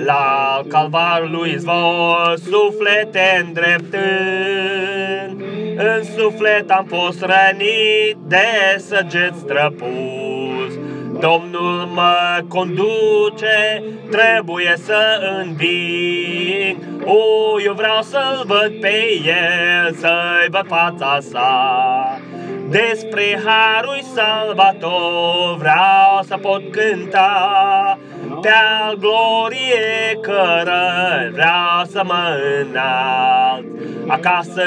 [0.05, 5.41] la calvarul lui izvor, suflete îndreptând.
[5.77, 10.73] În suflet am fost rănit de săgeți străpus.
[11.19, 16.77] Domnul mă conduce, trebuie să înving.
[17.05, 22.19] O, eu vreau să-l văd pe el, să-i văd fața sa.
[22.69, 27.97] Despre harul salvator vreau să pot cânta,
[28.41, 33.65] Pe-al glorie cărări vreau să mă înalt.
[34.07, 34.63] Acasă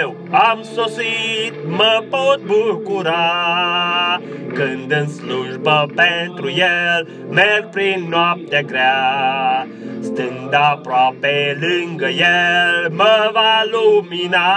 [0.00, 4.20] eu am sosit, mă pot bucura,
[4.54, 9.66] Când în slujbă pentru el merg prin noaptea grea.
[10.00, 14.56] Stând aproape lângă el, mă va lumina,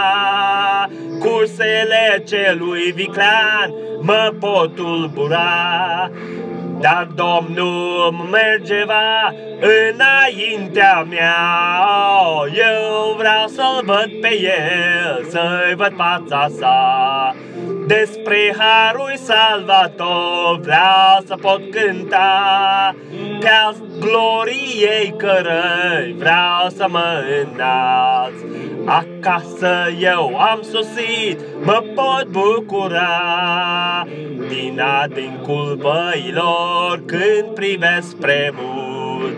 [1.20, 6.12] Cursele celui viclean mă pot tulbura.
[6.82, 11.36] Dar Domnul merge va înaintea mea,
[12.56, 17.36] Eu vreau să-L văd pe El, să-i văd fața sa.
[17.88, 22.96] Despre harul salvator vreau să pot cânta,
[23.40, 23.50] Pe
[24.00, 28.40] gloriei cărăi vreau să mă înalț.
[28.86, 33.08] Acasă eu am sosit, mă pot bucura.
[34.50, 39.38] Din adâncul băilor când privesc spre mult.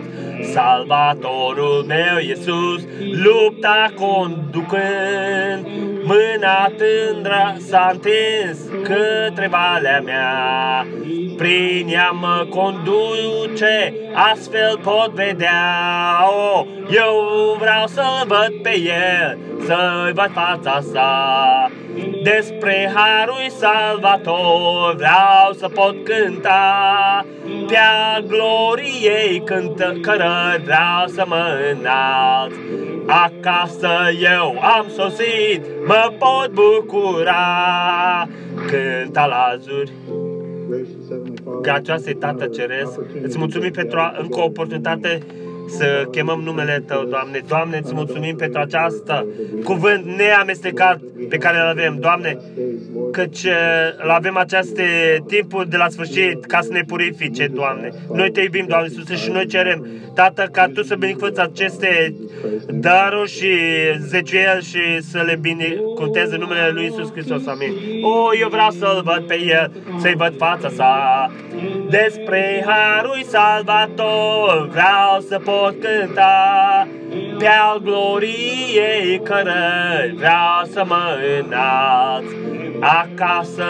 [0.52, 2.82] Salvatorul meu Iisus,
[3.24, 5.66] lupta conducând
[6.06, 10.86] Mâna tândră s-a întins către valea mea.
[11.36, 15.62] Prin ea mă conduce, astfel pot vedea.
[16.26, 21.70] Oh, Eu vreau să-L văd pe El, să-i văd fața sa.
[22.22, 27.24] Despre harul salvator vreau să pot cânta,
[27.66, 32.52] Pe-a gloriei cântă, cărări vreau să mă înalt.
[33.06, 33.90] Acasă
[34.22, 38.28] eu am sosit, mă pot bucura,
[38.66, 39.92] Cânta lazuri.
[41.62, 45.18] Gracioase Tată Ceresc, îți mulțumim pentru încă o oportunitate
[45.68, 47.42] să chemăm numele Tău, Doamne.
[47.48, 49.26] Doamne, îți mulțumim pentru această
[49.64, 52.38] cuvânt neamestecat pe care îl avem, Doamne,
[53.12, 53.46] căci
[54.02, 54.84] îl avem aceste
[55.26, 57.88] timpuri de la sfârșit ca să ne purifice, Doamne.
[58.12, 62.14] Noi Te iubim, Doamne Iisuse, și noi cerem, Tată, ca Tu să binecuvânți aceste
[62.68, 63.50] daruri și
[63.98, 67.46] zeciuieli și să le binecuvânteze numele Lui Iisus Hristos.
[67.46, 67.72] Amin.
[68.02, 71.32] O, eu vreau să-L văd pe El, să-i văd fața sa.
[71.90, 76.88] Despre Harul Salvator vreau să pot pot cânta
[77.38, 82.30] Pe-al gloriei cărări vreau să mă înalț
[82.80, 83.64] Acasă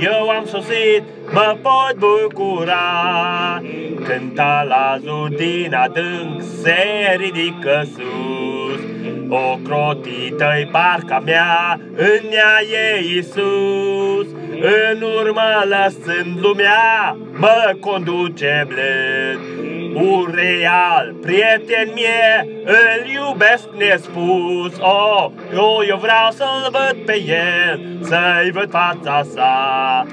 [0.00, 1.02] eu am sosit,
[1.32, 3.62] mă pot bucura.
[4.04, 4.98] Cânta la
[5.36, 8.80] din adânc se ridică sus.
[9.28, 14.26] O crotită-i parca mea, în ea e Iisus.
[14.60, 19.56] În urmă lăsând lumea, mă conduce blând
[19.96, 24.72] un real prieten mie, îl iubesc nespus.
[24.80, 30.06] Oh, eu, eu vreau să-l văd pe el, să-i văd fața sa.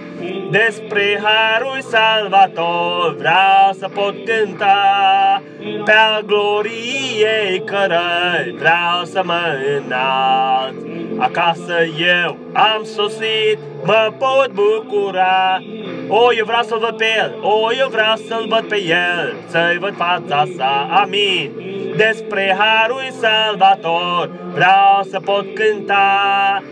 [0.51, 5.41] Despre harul salvator vreau să pot cânta,
[5.85, 10.75] Pe-a gloriei cărăi vreau să mă înalt.
[11.17, 11.75] Acasă
[12.21, 15.63] eu am sosit, mă pot bucura.
[16.07, 19.77] O, eu vreau să-L văd pe El, o, eu vreau să-L văd pe El, să-i
[19.79, 21.51] văd fața sa, amin.
[21.95, 26.63] Despre Harul Salvator vreau să pot cânta,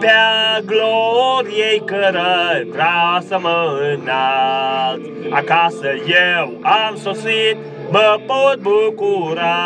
[0.00, 5.00] Pe-a gloriei cărări vreau să mă înalt.
[5.30, 7.56] Acasă eu am sosit,
[7.90, 9.56] mă pot bucura.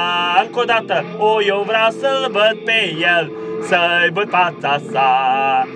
[0.44, 3.30] Încă o dată, o, eu vreau să-L văd pe El,
[3.62, 5.66] să-i văd fața sa.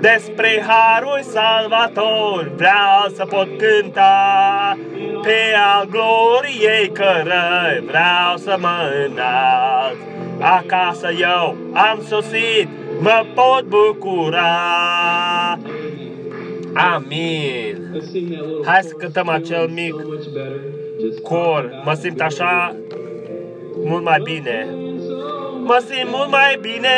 [0.00, 4.78] Despre harul salvator vreau să pot cânta,
[5.22, 9.96] Pe al gloriei cărăi vreau să mă înalt.
[10.38, 12.68] Acasă eu am sosit,
[13.00, 14.48] mă pot bucura.
[16.74, 18.02] Amin.
[18.64, 19.94] Hai să cântăm acel mic
[21.22, 21.82] cor.
[21.84, 22.76] Mă simt așa
[23.84, 24.66] mult mai bine.
[25.64, 26.88] Mă simt mult mai bine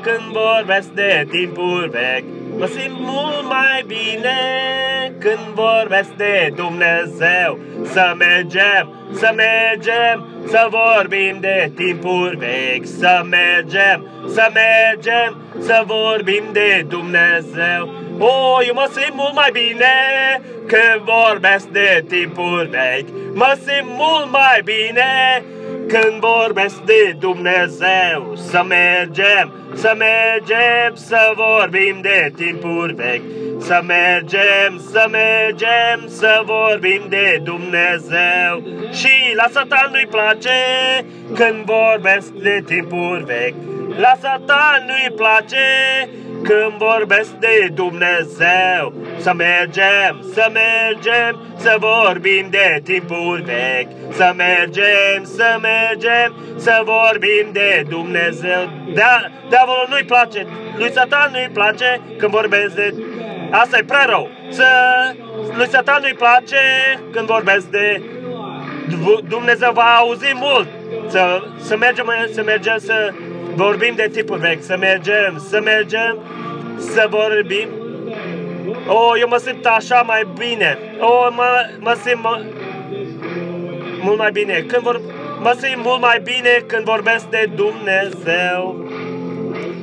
[0.00, 2.43] când vorbesc de timpul vechi.
[2.58, 4.36] Mă simt mult mai bine
[5.18, 7.58] când vorbesc de Dumnezeu.
[7.84, 8.88] Să mergem,
[9.18, 12.86] să mergem, să vorbim de timpuri vechi.
[12.86, 18.02] Să mergem, să mergem, să vorbim de Dumnezeu.
[18.18, 19.94] O, eu mă simt mult mai bine
[20.66, 23.08] când vorbesc de timpuri vechi.
[23.34, 25.42] Mă simt mult mai bine
[25.88, 33.22] când vorbesc de Dumnezeu, să mergem, să mergem, să vorbim de timpuri vechi.
[33.60, 38.62] Să mergem, să mergem, să vorbim de Dumnezeu.
[39.04, 40.58] Și la satan nu-i place
[41.34, 43.54] când vorbesc de timpuri vechi.
[43.98, 45.66] La satan nu-i place
[46.42, 55.24] când vorbesc de Dumnezeu, să mergem, să mergem, să vorbim de timpuri vechi, să mergem,
[55.24, 58.70] să mergem, să vorbim de Dumnezeu.
[58.94, 60.46] Da, diavolul nu-i place,
[60.76, 62.94] lui Satan nu-i place când vorbesc de...
[63.50, 64.30] Asta e prea rău.
[64.48, 64.66] Să,
[65.56, 66.56] lui Satan nu-i place
[67.12, 68.02] când vorbesc de
[69.28, 70.68] Dumnezeu va auzi mult.
[71.08, 73.12] Să, să mergem, să mergem, să
[73.54, 76.18] vorbim de tipuri vechi, să mergem, să mergem,
[76.78, 77.68] să vorbim.
[78.86, 80.78] O, oh, eu mă simt așa mai bine.
[81.00, 82.42] O, oh, mă, mă simt mă,
[84.00, 84.64] mult mai bine.
[84.66, 85.00] Când vor,
[85.40, 88.88] mă simt mult mai bine când vorbesc de Dumnezeu.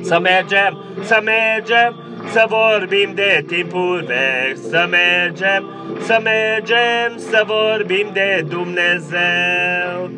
[0.02, 1.96] Să mergem, să mergem,
[2.30, 5.64] să vorbim de timpuri vechi, să mergem,
[6.00, 10.10] să mergem, să vorbim de Dumnezeu.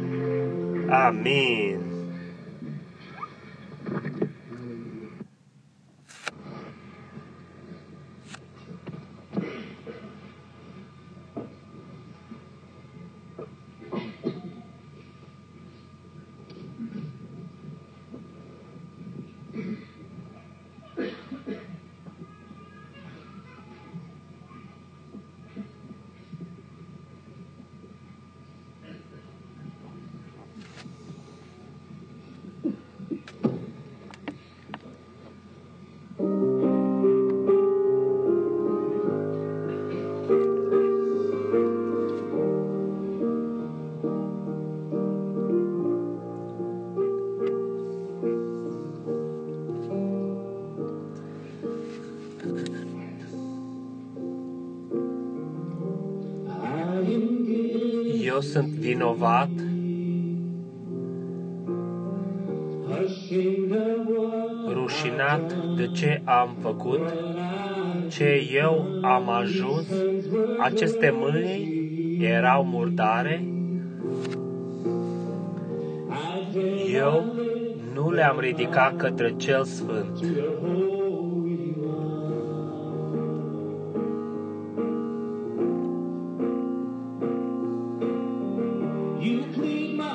[0.88, 1.84] Amin.
[59.25, 59.49] Vinovat
[64.72, 67.01] rușinat de ce am făcut,
[68.09, 69.87] ce eu am ajuns,
[70.59, 73.45] aceste mâini erau murdare,
[76.95, 77.25] eu
[77.95, 80.18] nu le-am ridicat către cel sfânt.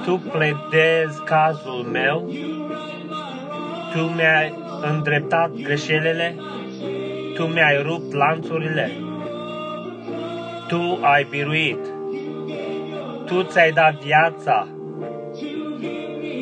[0.10, 2.34] Tu pledezi cazul meu,
[3.92, 6.36] tu mi-ai îndreptat greșelile,
[7.34, 8.92] tu mi-ai rupt lanțurile,
[10.68, 11.80] tu ai biruit,
[13.26, 14.68] tu ți-ai dat viața,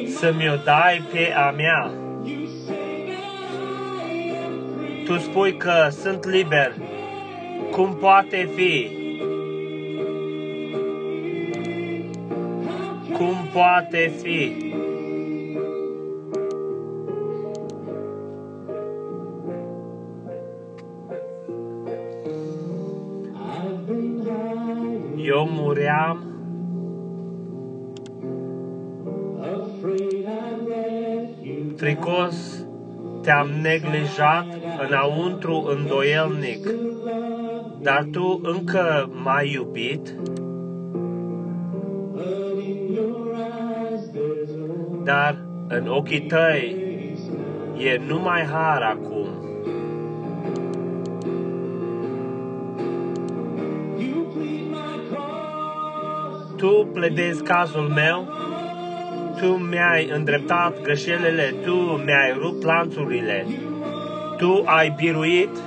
[0.07, 1.91] să mi-o dai pe a mea.
[5.05, 6.73] Tu spui că sunt liber.
[7.71, 8.96] Cum poate fi?
[13.57, 14.41] Poate fi.
[25.17, 26.17] Eu muream.
[31.77, 32.65] Fricos,
[33.21, 34.45] te-am neglijat
[34.87, 36.69] înăuntru îndoielnic,
[37.81, 40.13] dar tu încă m-ai iubit
[45.07, 45.35] dar
[45.67, 46.75] în ochii tăi
[47.77, 49.27] e numai har acum.
[56.57, 58.27] Tu pledezi cazul meu,
[59.39, 63.45] tu mi-ai îndreptat greșelile, tu mi-ai rupt lanțurile,
[64.37, 65.57] tu ai biruit,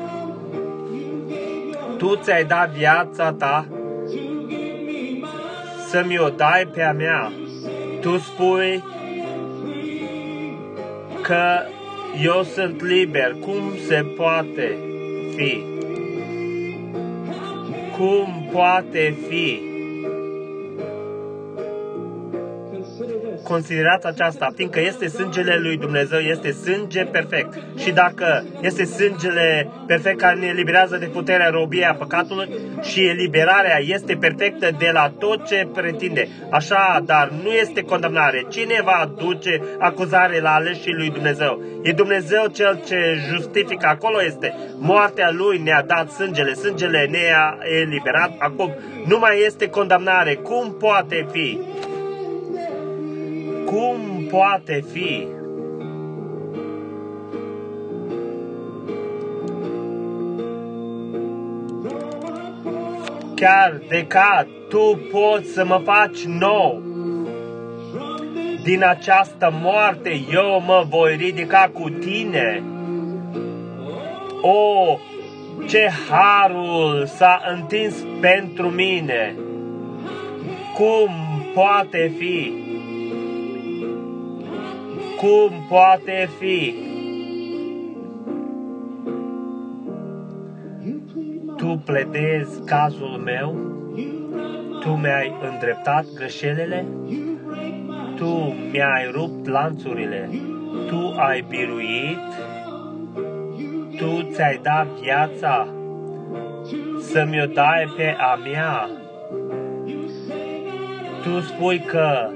[1.99, 3.67] tu ți-ai dat viața ta
[5.89, 7.33] să-mi o dai pe a mea.
[8.01, 8.83] Tu spui
[11.31, 11.63] că
[12.23, 13.37] eu sunt liber.
[13.41, 14.77] Cum se poate
[15.37, 15.63] fi?
[17.97, 19.70] Cum poate fi?
[23.55, 27.53] Considerați aceasta, fiindcă este sângele lui Dumnezeu, este sânge perfect.
[27.83, 32.49] Și dacă este sângele perfect care ne eliberează de puterea robiei a păcatului
[32.83, 36.29] și eliberarea este perfectă de la tot ce pretinde.
[36.51, 38.47] Așa, dar nu este condamnare.
[38.49, 41.63] Cine va aduce acuzare la aleșii lui Dumnezeu?
[41.83, 43.87] E Dumnezeu cel ce justifică.
[43.87, 44.55] Acolo este.
[44.79, 46.55] Moartea lui ne-a dat sângele.
[46.55, 48.31] Sângele ne-a eliberat.
[48.39, 48.75] Acum
[49.07, 50.35] nu mai este condamnare.
[50.35, 51.59] Cum poate fi?
[53.71, 55.27] Cum poate fi?
[63.35, 66.83] Chiar de ca tu poți să mă faci nou,
[68.63, 72.63] din această moarte eu mă voi ridica cu tine.
[74.43, 74.99] O,
[75.69, 79.35] ce harul s-a întins pentru mine!
[80.75, 81.11] Cum
[81.55, 82.69] poate fi?
[85.21, 86.75] Cum poate fi?
[91.57, 93.57] Tu pledezi cazul meu?
[94.81, 96.87] Tu mi-ai îndreptat greșelile?
[98.17, 100.31] Tu mi-ai rupt lanțurile?
[100.87, 102.29] Tu ai biruit?
[103.97, 105.69] Tu ți-ai dat viața
[107.01, 108.89] să-mi o dai pe a mea?
[111.23, 112.31] Tu spui că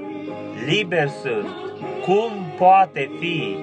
[0.67, 1.64] liber sunt.
[2.05, 3.57] Cum poate fi?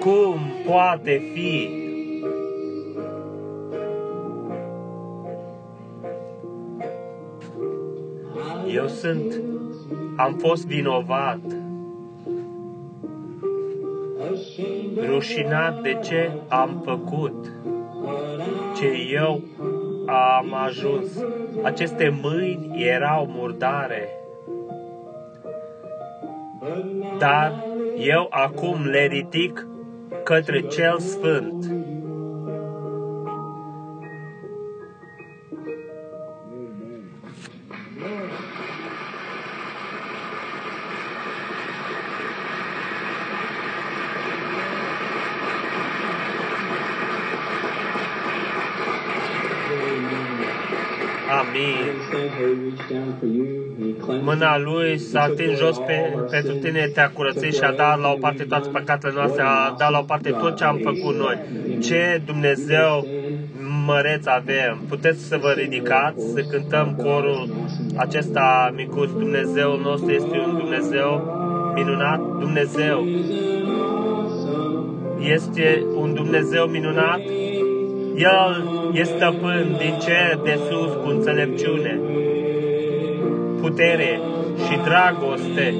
[0.00, 1.70] Cum poate fi?
[8.74, 9.40] Eu sunt,
[10.16, 11.40] am fost vinovat,
[15.08, 17.52] rușinat de ce am făcut,
[18.76, 19.40] ce eu
[20.06, 21.24] am ajuns.
[21.62, 24.08] Aceste mâini erau murdare.
[27.18, 27.64] Dar
[27.96, 29.66] eu acum le ridic
[30.24, 31.70] către cel sfânt.
[51.38, 51.76] Amin.
[54.22, 58.18] Mâna lui s-a atins jos pe, pentru tine, te-a curățit și a dat la o
[58.20, 61.38] parte toate păcatele noastre, a dat la o parte tot ce am făcut noi.
[61.82, 63.06] Ce Dumnezeu
[63.86, 64.84] măreț avem!
[64.88, 67.48] Puteți să vă ridicați, să cântăm corul
[67.96, 69.10] acesta micuț.
[69.10, 71.34] Dumnezeu nostru este un Dumnezeu
[71.74, 72.18] minunat.
[72.18, 73.06] Dumnezeu
[75.20, 77.20] este un Dumnezeu minunat
[78.16, 82.00] el este stăpân din cer de sus cu înțelepciune,
[83.60, 84.20] putere
[84.66, 85.74] și dragoste.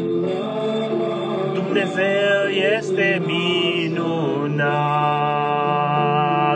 [1.55, 4.67] Dumnezeu este minunat,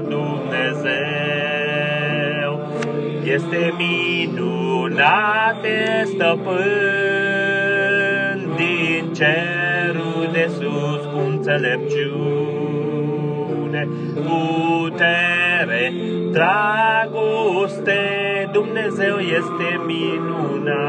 [0.09, 0.91] Dumnezeu
[3.25, 6.59] este minunat, de stăpân
[8.57, 12.70] din cerul de sus cu înțelepciune,
[14.15, 15.93] putere putere,
[16.31, 18.01] dragoste,
[18.53, 20.81] Dumnezeu este minunat.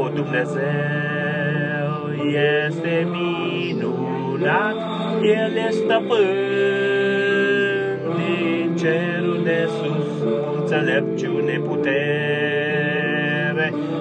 [0.00, 1.92] O, Dumnezeu
[2.66, 4.76] este minunat,
[5.22, 6.36] El este stăpân
[8.16, 11.98] din cerul de sus, cu înțelepciune, putere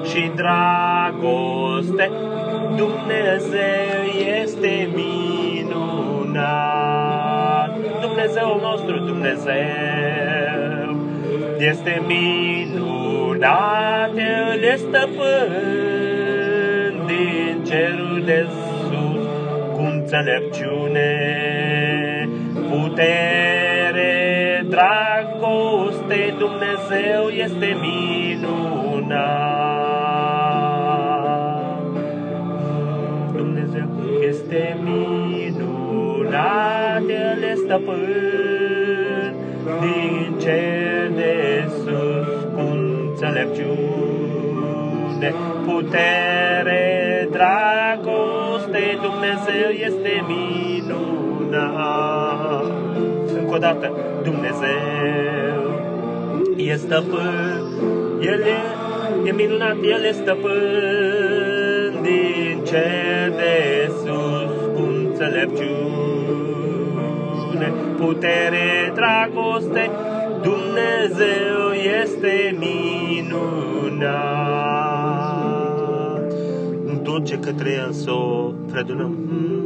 [0.03, 2.11] și dragoste.
[2.75, 4.03] Dumnezeu
[4.43, 5.16] este minunat.
[8.17, 9.53] Dumnezeul nostru Dumnezeu
[11.57, 15.51] este minunat, El este stăpân
[17.05, 19.27] din cerul de sus,
[19.73, 21.09] cu înțelepciune,
[22.69, 29.17] putere, dragoste, Dumnezeu este minunat.
[33.35, 33.89] Dumnezeu
[34.27, 34.86] este minunat
[37.67, 39.35] stăpân
[39.81, 45.29] din cer de sus cu înțelepciune,
[45.65, 46.85] putere,
[47.31, 51.75] dragoste, Dumnezeu este minunat.
[53.39, 53.91] Încă o dată,
[54.23, 55.61] Dumnezeu
[56.55, 57.61] e stăpân,
[58.21, 58.57] El e,
[59.25, 65.97] e minunat, El e stăpân din cer de sus cu înțelepciune
[67.57, 69.89] rugăciune, putere, dragoste,
[70.41, 71.71] Dumnezeu
[72.03, 74.01] este minunat.
[76.85, 79.56] În tot ce către El să o predunăm.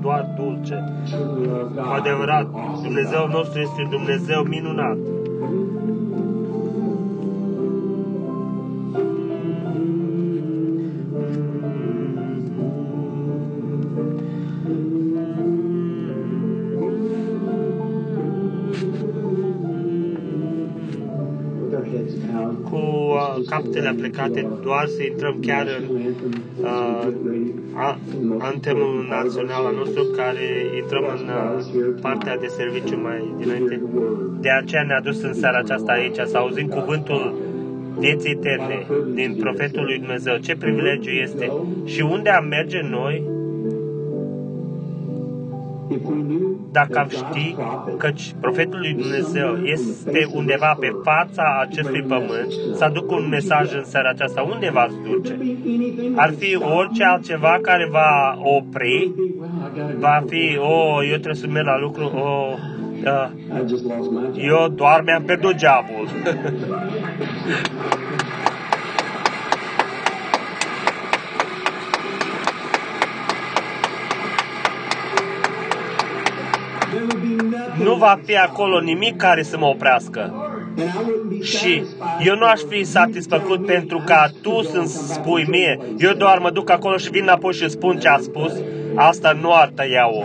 [0.00, 0.84] Doar dulce.
[1.74, 2.46] Cu adevărat,
[2.82, 4.98] Dumnezeu nostru este un Dumnezeu minunat.
[23.88, 27.12] acestea plecate, doar să intrăm chiar în uh, a,
[28.38, 33.80] antemul național al nostru, care intrăm în uh, partea de serviciu mai dinainte.
[34.40, 37.34] De aceea ne-a dus în seara aceasta aici să auzim cuvântul
[37.98, 40.36] vieții eterne din profetul lui Dumnezeu.
[40.36, 41.52] Ce privilegiu este
[41.84, 43.36] și unde am merge noi
[46.72, 47.56] dacă am ști
[47.96, 48.10] că
[48.40, 54.08] profetul lui Dumnezeu este undeva pe fața acestui pământ să aducă un mesaj în seara
[54.08, 55.38] aceasta, unde va duce?
[56.14, 59.12] Ar fi orice altceva care va opri,
[59.98, 62.52] va fi, oh, eu trebuie să merg la lucru, oh,
[63.04, 63.28] uh,
[64.34, 66.08] eu doar mi-am pierdut geabul.
[77.84, 80.32] nu va fi acolo nimic care să mă oprească.
[81.42, 81.84] Și
[82.24, 86.70] eu nu aș fi satisfăcut pentru ca tu să-mi spui mie, eu doar mă duc
[86.70, 88.52] acolo și vin înapoi și spun ce a spus,
[88.94, 90.24] asta nu ar tăia-o.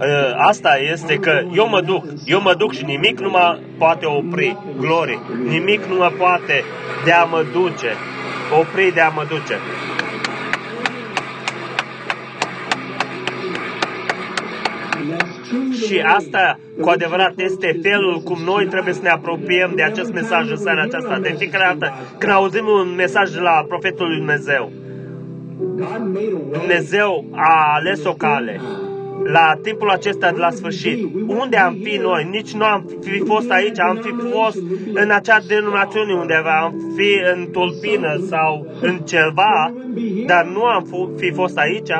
[0.00, 4.06] Ă, asta este că eu mă duc, eu mă duc și nimic nu mă poate
[4.06, 5.18] opri, glorie,
[5.48, 6.64] nimic nu mă poate
[7.04, 7.92] de a mă duce,
[8.60, 9.58] opri de a mă duce.
[15.86, 20.50] Și asta, cu adevărat, este felul cum noi trebuie să ne apropiem de acest mesaj
[20.50, 21.18] în seara aceasta.
[21.18, 24.72] De fiecare dată când auzim un mesaj de la profetul lui Dumnezeu,
[26.52, 28.60] Dumnezeu a ales o cale
[29.24, 31.08] la timpul acesta de la sfârșit.
[31.26, 32.28] Unde am fi noi?
[32.30, 34.62] Nici nu am fi fost aici, am fi fost
[34.92, 39.72] în acea denominațiune undeva, am fi în tulpină sau în ceva,
[40.26, 41.90] dar nu am fi fost aici.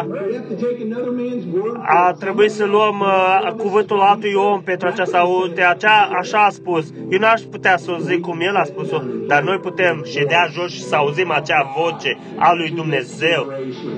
[1.82, 5.22] A trebuit să luăm uh, cuvântul altui om pentru aceasta.
[5.42, 6.92] Uite, acea, așa a spus.
[7.10, 10.72] Eu n-aș putea să o zic cum el a spus-o, dar noi putem ședea jos
[10.72, 13.52] și să auzim acea voce a lui Dumnezeu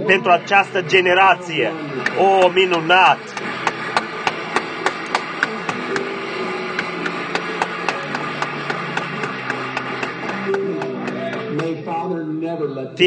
[0.07, 1.71] pentru această generație.
[2.18, 3.09] O, minunat!
[3.16, 3.70] Fie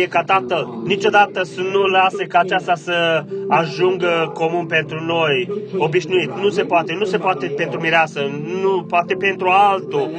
[0.10, 6.32] ca Tatăl niciodată să nu lase ca aceasta să ajungă comun pentru noi, obișnuit.
[6.42, 8.32] Nu se poate, nu se poate pentru mireasă,
[8.62, 10.10] nu poate pentru altul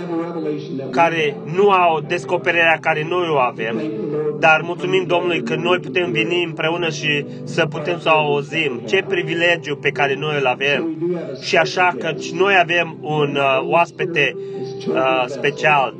[0.90, 3.82] care nu au descoperirea care noi o avem.
[4.38, 9.76] Dar mulțumim Domnului că noi putem veni împreună și să putem să auzim ce privilegiu
[9.76, 10.96] pe care noi îl avem.
[11.40, 14.36] Și așa că noi avem un uh, oaspete
[14.88, 15.94] uh, special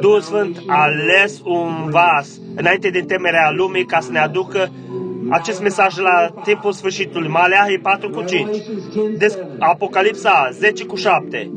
[0.00, 4.70] Duhul Sfânt a ales un vas înainte de temerea lumii ca să ne aducă
[5.30, 7.28] acest mesaj la timpul sfârșitului.
[7.28, 8.56] Maleahi 4 cu 5.
[9.16, 11.50] Des, Apocalipsa 10 cu 7.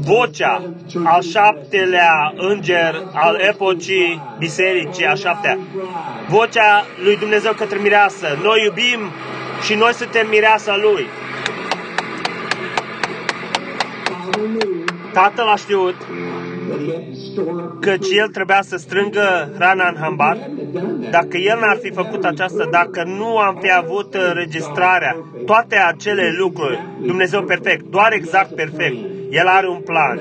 [0.00, 0.62] Vocea
[1.04, 5.58] al șaptelea înger al epocii bisericii a șaptea.
[6.28, 8.26] Vocea lui Dumnezeu către mireasă.
[8.42, 9.00] Noi iubim
[9.62, 11.06] și noi suntem mireasa lui.
[15.12, 15.96] Tatăl a știut
[17.80, 20.50] căci el trebuia să strângă hrana în hambar.
[21.10, 26.82] Dacă el n-ar fi făcut aceasta, dacă nu am fi avut înregistrarea, toate acele lucruri,
[27.00, 28.96] Dumnezeu perfect, doar exact perfect,
[29.34, 30.20] el are un plan.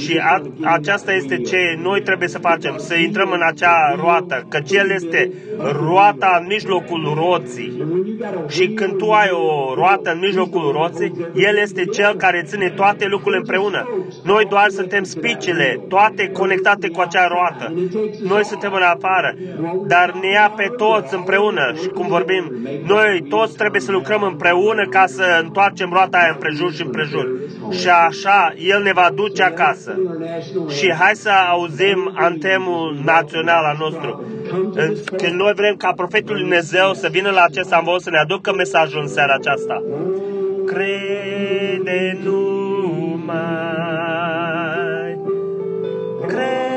[0.00, 4.58] Și a, aceasta este ce noi trebuie să facem, să intrăm în acea roată, că
[4.68, 7.84] El este roata în mijlocul roții.
[8.48, 13.06] Și când tu ai o roată în mijlocul roții, El este Cel care ține toate
[13.06, 13.88] lucrurile împreună.
[14.24, 17.74] Noi doar suntem spicile, toate conectate cu acea roată.
[18.22, 19.34] Noi suntem în afară,
[19.86, 21.74] dar ne ia pe toți împreună.
[21.82, 22.52] Și cum vorbim,
[22.86, 27.28] noi toți trebuie să lucrăm împreună ca să întoarcem roata aia împrejur și împrejur.
[27.70, 29.98] Și așa El ne va duce acasă.
[30.68, 34.24] Și hai să auzim antemul național al nostru.
[35.16, 38.52] Când noi vrem ca profetul Lui Dumnezeu să vină la acest amvon să ne aducă
[38.52, 39.82] mesajul în seara aceasta.
[40.66, 43.50] Crede numai,
[46.26, 46.69] crede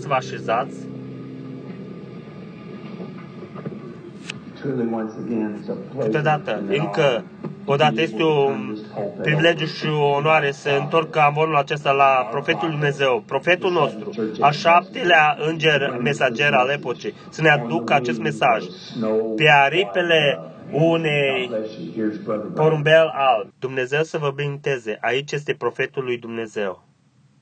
[0.00, 0.88] Puteți să vă așezați?
[5.98, 7.24] Câteodată, încă
[7.64, 8.76] o dată este un
[9.22, 14.10] privilegiu și o onoare să întorc amvorul acesta la profetul Dumnezeu, profetul nostru,
[14.40, 18.64] a șaptelea înger mesager al epocii, să ne aducă acest mesaj
[19.36, 20.38] pe aripele
[20.72, 21.50] unei
[22.54, 23.52] porumbel alb.
[23.58, 24.98] Dumnezeu să vă binteze.
[25.00, 26.89] Aici este profetul lui Dumnezeu.